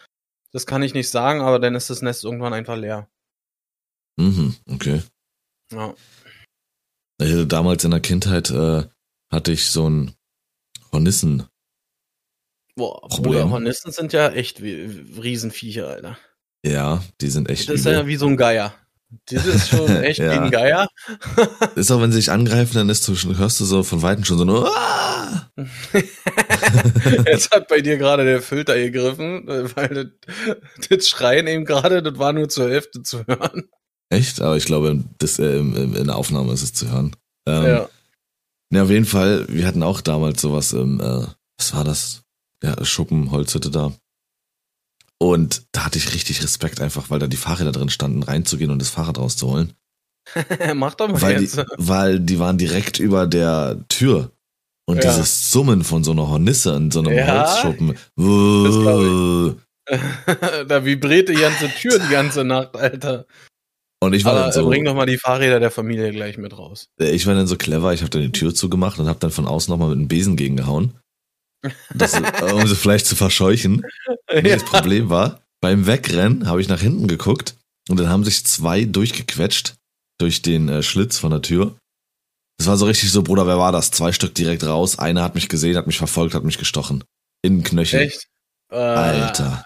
[0.51, 3.09] Das kann ich nicht sagen, aber dann ist das Nest irgendwann einfach leer.
[4.17, 5.01] Mhm, okay.
[5.71, 5.95] Ja.
[7.23, 8.83] Hatte damals in der Kindheit äh,
[9.31, 10.13] hatte ich so ein
[10.91, 11.43] Hornissen.
[12.75, 13.07] Boah.
[13.09, 16.17] Bruder, Hornissen sind ja echt wie, Riesenviecher, Alter.
[16.65, 17.93] Ja, die sind echt Das ist übel.
[17.93, 18.73] ja wie so ein Geier.
[19.27, 20.31] Das ist schon echt Ja.
[20.31, 20.87] wie ein Geier.
[21.75, 24.39] Ist auch, wenn sie dich angreifen, dann ist du, hörst du so von Weitem schon
[24.39, 24.67] so nur.
[24.75, 25.51] "Ah!"
[27.27, 30.57] Jetzt hat bei dir gerade der Filter gegriffen, äh, weil das,
[30.89, 33.69] das Schreien eben gerade, das war nur zur Hälfte zu hören.
[34.13, 34.41] Echt?
[34.41, 37.15] Aber ich glaube, das, äh, in der Aufnahme ist es zu hören.
[37.47, 37.89] Ähm, ja.
[38.71, 41.25] ja, auf jeden Fall, wir hatten auch damals sowas im, äh,
[41.57, 42.21] was war das?
[42.63, 43.91] Ja, Schuppen, Holzhütte da.
[45.19, 48.79] Und da hatte ich richtig Respekt einfach, weil da die Fahrräder drin standen, reinzugehen und
[48.79, 49.73] das Fahrrad rauszuholen.
[50.75, 51.61] Mach doch mal Weil die, jetzt.
[51.77, 54.31] weil die waren direkt über der Tür.
[54.85, 55.11] Und Ja.
[55.11, 57.97] dieses Summen von so einer Hornisse in so einem Ja, Holzschuppen.
[58.15, 59.57] glaub
[60.67, 63.25] da vibriert die ganze Tür die ganze Nacht, Alter.
[64.03, 66.57] Und ich war Aber dann so, bring doch mal die Fahrräder der Familie gleich mit
[66.57, 66.87] raus.
[66.97, 69.47] ich war dann so clever, ich habe dann die Tür zugemacht und habe dann von
[69.47, 70.99] außen nochmal mit einem Besen gegengehauen.
[71.93, 72.13] Das,
[72.53, 73.85] um sie vielleicht zu verscheuchen.
[74.31, 74.55] Nee, Ja.
[74.55, 77.55] Das Problem war, beim Wegrennen habe ich nach hinten geguckt
[77.89, 79.75] und dann haben sich zwei durchgequetscht
[80.19, 81.75] durch den äh, Schlitz von der Tür.
[82.57, 83.91] Das war so richtig so, Bruder, wer war das?
[83.91, 84.99] Zwei Stück direkt raus.
[84.99, 87.03] Einer hat mich gesehen, hat mich verfolgt, hat mich gestochen.
[87.41, 88.01] In den Knöchel.
[88.01, 88.27] Echt?
[88.71, 89.65] Äh, Alter.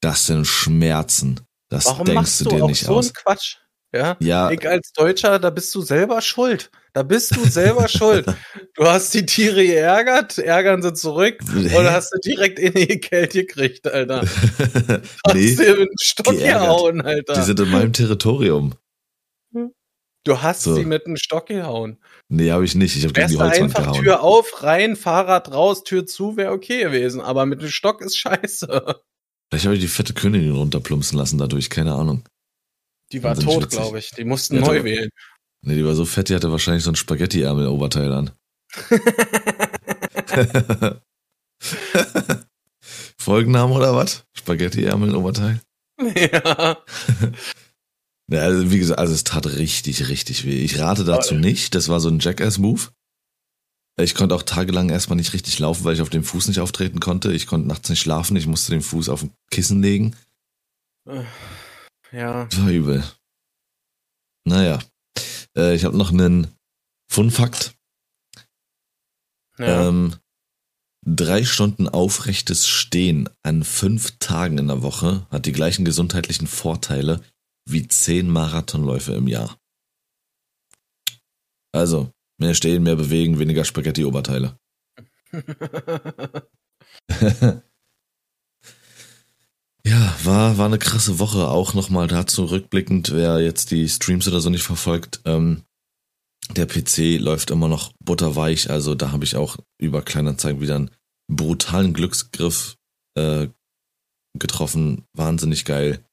[0.00, 1.40] Das sind Schmerzen.
[1.70, 3.06] Das Warum denkst machst du dir auch nicht so aus.
[3.06, 3.56] einen Quatsch?
[3.94, 4.16] Ja?
[4.20, 6.70] Ja, Ich als Deutscher, da bist du selber schuld.
[6.92, 8.26] Da bist du selber schuld.
[8.74, 11.38] Du hast die Tiere geärgert, ärgern sie zurück
[11.76, 14.20] oder hast du direkt in die Kälte gekriegt, Alter.
[15.26, 16.62] Hast nee, du mit dem Stock geärgert.
[16.62, 17.42] gehauen, die Alter.
[17.42, 18.74] sind in meinem Territorium.
[20.26, 20.74] Du hast So.
[20.74, 21.98] sie mit dem Stock gehauen.
[22.30, 22.96] Nee, habe ich nicht.
[22.96, 24.02] Ich habe gegen die du Holzwand einfach gehauen.
[24.02, 27.20] Tür auf, rein, Fahrrad raus, Tür zu, wäre okay gewesen.
[27.20, 29.00] Aber mit dem Stock ist scheiße.
[29.50, 32.24] Vielleicht habe ich die fette Königin runterplumpsen lassen dadurch, keine Ahnung.
[33.14, 34.10] Die war tot, glaube ich.
[34.10, 35.08] Die mussten Ja, neu aber- wählen.
[35.62, 38.30] Nee, die war so fett, die hatte wahrscheinlich so ein Spaghetti-Ärmel-Oberteil an.
[43.18, 44.24] Folgenname oder was?
[44.36, 45.60] Spaghetti-Ärmel-Oberteil?
[46.00, 46.76] ja.
[48.30, 50.60] Ja, also wie gesagt, also es tat richtig, richtig weh.
[50.64, 51.74] Ich rate dazu nicht.
[51.74, 52.88] Das war so ein Jackass-Move.
[54.00, 57.00] Ich konnte auch tagelang erstmal nicht richtig laufen, weil ich auf dem Fuß nicht auftreten
[57.00, 57.32] konnte.
[57.32, 58.36] Ich konnte nachts nicht schlafen.
[58.36, 60.16] Ich musste den Fuß auf ein Kissen legen.
[62.14, 62.44] Ja.
[62.44, 63.02] Das war übel.
[64.46, 64.78] Naja.
[65.56, 66.46] Äh, ich habe noch einen
[67.10, 67.74] Fun-Fakt.
[69.58, 69.88] ja.
[69.88, 70.14] Ähm,
[71.04, 77.20] drei Stunden aufrechtes Stehen an fünf Tagen in der Woche hat die gleichen gesundheitlichen Vorteile
[77.68, 79.58] wie zehn Marathonläufe im Jahr.
[81.72, 84.56] Also, mehr stehen, mehr bewegen, weniger Spaghetti-Oberteile.
[89.86, 91.48] ja, war, war eine krasse Woche.
[91.48, 95.20] Auch nochmal dazu rückblickend, wer jetzt die Streams oder so nicht verfolgt.
[95.24, 95.62] Ähm,
[96.50, 98.70] der PC läuft immer noch butterweich.
[98.70, 100.90] Also da habe ich auch über Kleinanzeigen wieder einen
[101.30, 102.76] brutalen Glücksgriff
[103.16, 103.48] äh,
[104.38, 105.04] getroffen.
[105.14, 106.04] Wahnsinnig geil.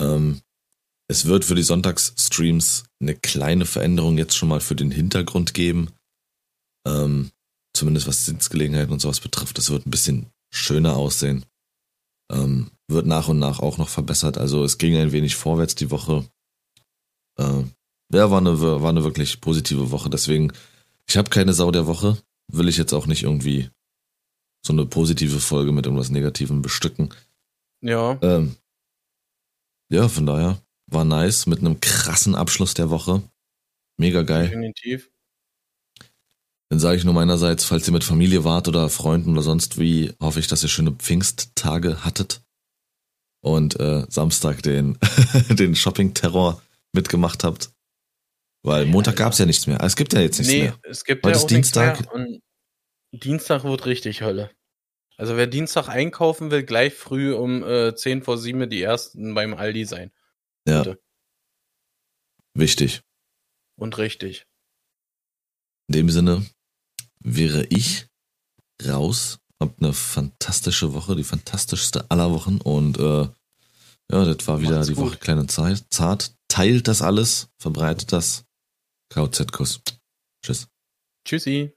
[0.00, 0.40] Ähm,
[1.08, 5.92] es wird für die Sonntagsstreams eine kleine Veränderung jetzt schon mal für den Hintergrund geben.
[6.86, 7.30] Ähm,
[7.74, 9.58] zumindest was Sitzgelegenheiten und sowas betrifft.
[9.58, 11.44] Das wird ein bisschen schöner aussehen.
[12.32, 14.38] Ähm, wird nach und nach auch noch verbessert.
[14.38, 16.24] Also es ging ein wenig vorwärts die Woche.
[17.38, 17.64] Äh,
[18.12, 20.10] ja, war eine, war eine wirklich positive Woche.
[20.10, 20.52] Deswegen,
[21.08, 22.18] ich habe keine Sau der Woche.
[22.52, 23.70] Will ich jetzt auch nicht irgendwie
[24.64, 27.12] so eine positive Folge mit irgendwas Negativem bestücken.
[27.80, 28.18] Ja.
[28.22, 28.56] Ähm,
[29.90, 33.22] ja, von daher war nice mit einem krassen Abschluss der Woche.
[33.96, 34.48] Mega geil.
[34.48, 35.10] Definitiv.
[36.68, 40.12] Dann sage ich nur meinerseits, falls ihr mit Familie wart oder Freunden oder sonst wie,
[40.20, 42.42] hoffe ich, dass ihr schöne Pfingsttage hattet
[43.40, 44.98] und äh, Samstag den,
[45.48, 46.60] den Shopping-Terror
[46.92, 47.70] mitgemacht habt.
[48.64, 49.80] Weil Montag gab es ja nichts mehr.
[49.80, 50.78] Es gibt ja jetzt nichts nee, mehr.
[50.82, 52.00] es gibt Heute ja auch nichts Dienstag.
[52.00, 52.42] Mehr und
[53.12, 54.50] Dienstag wird richtig Hölle.
[55.16, 59.54] Also wer Dienstag einkaufen will, gleich früh um äh, 10 vor 7 die ersten beim
[59.54, 60.10] Aldi sein.
[60.66, 61.00] Ja, Bitte.
[62.54, 63.02] wichtig.
[63.76, 64.46] Und richtig.
[65.88, 66.44] In dem Sinne
[67.26, 68.06] wäre ich
[68.84, 69.38] raus.
[69.60, 72.58] Habt eine fantastische Woche, die fantastischste aller Wochen.
[72.58, 73.28] Und äh,
[74.12, 75.06] ja, das war wieder Macht's die gut.
[75.06, 75.84] Woche kleine Zeit.
[75.90, 76.34] Zart.
[76.48, 78.44] Teilt das alles, verbreitet das.
[79.10, 79.80] KZ-Kuss.
[80.44, 80.68] Tschüss.
[81.26, 81.75] Tschüssi.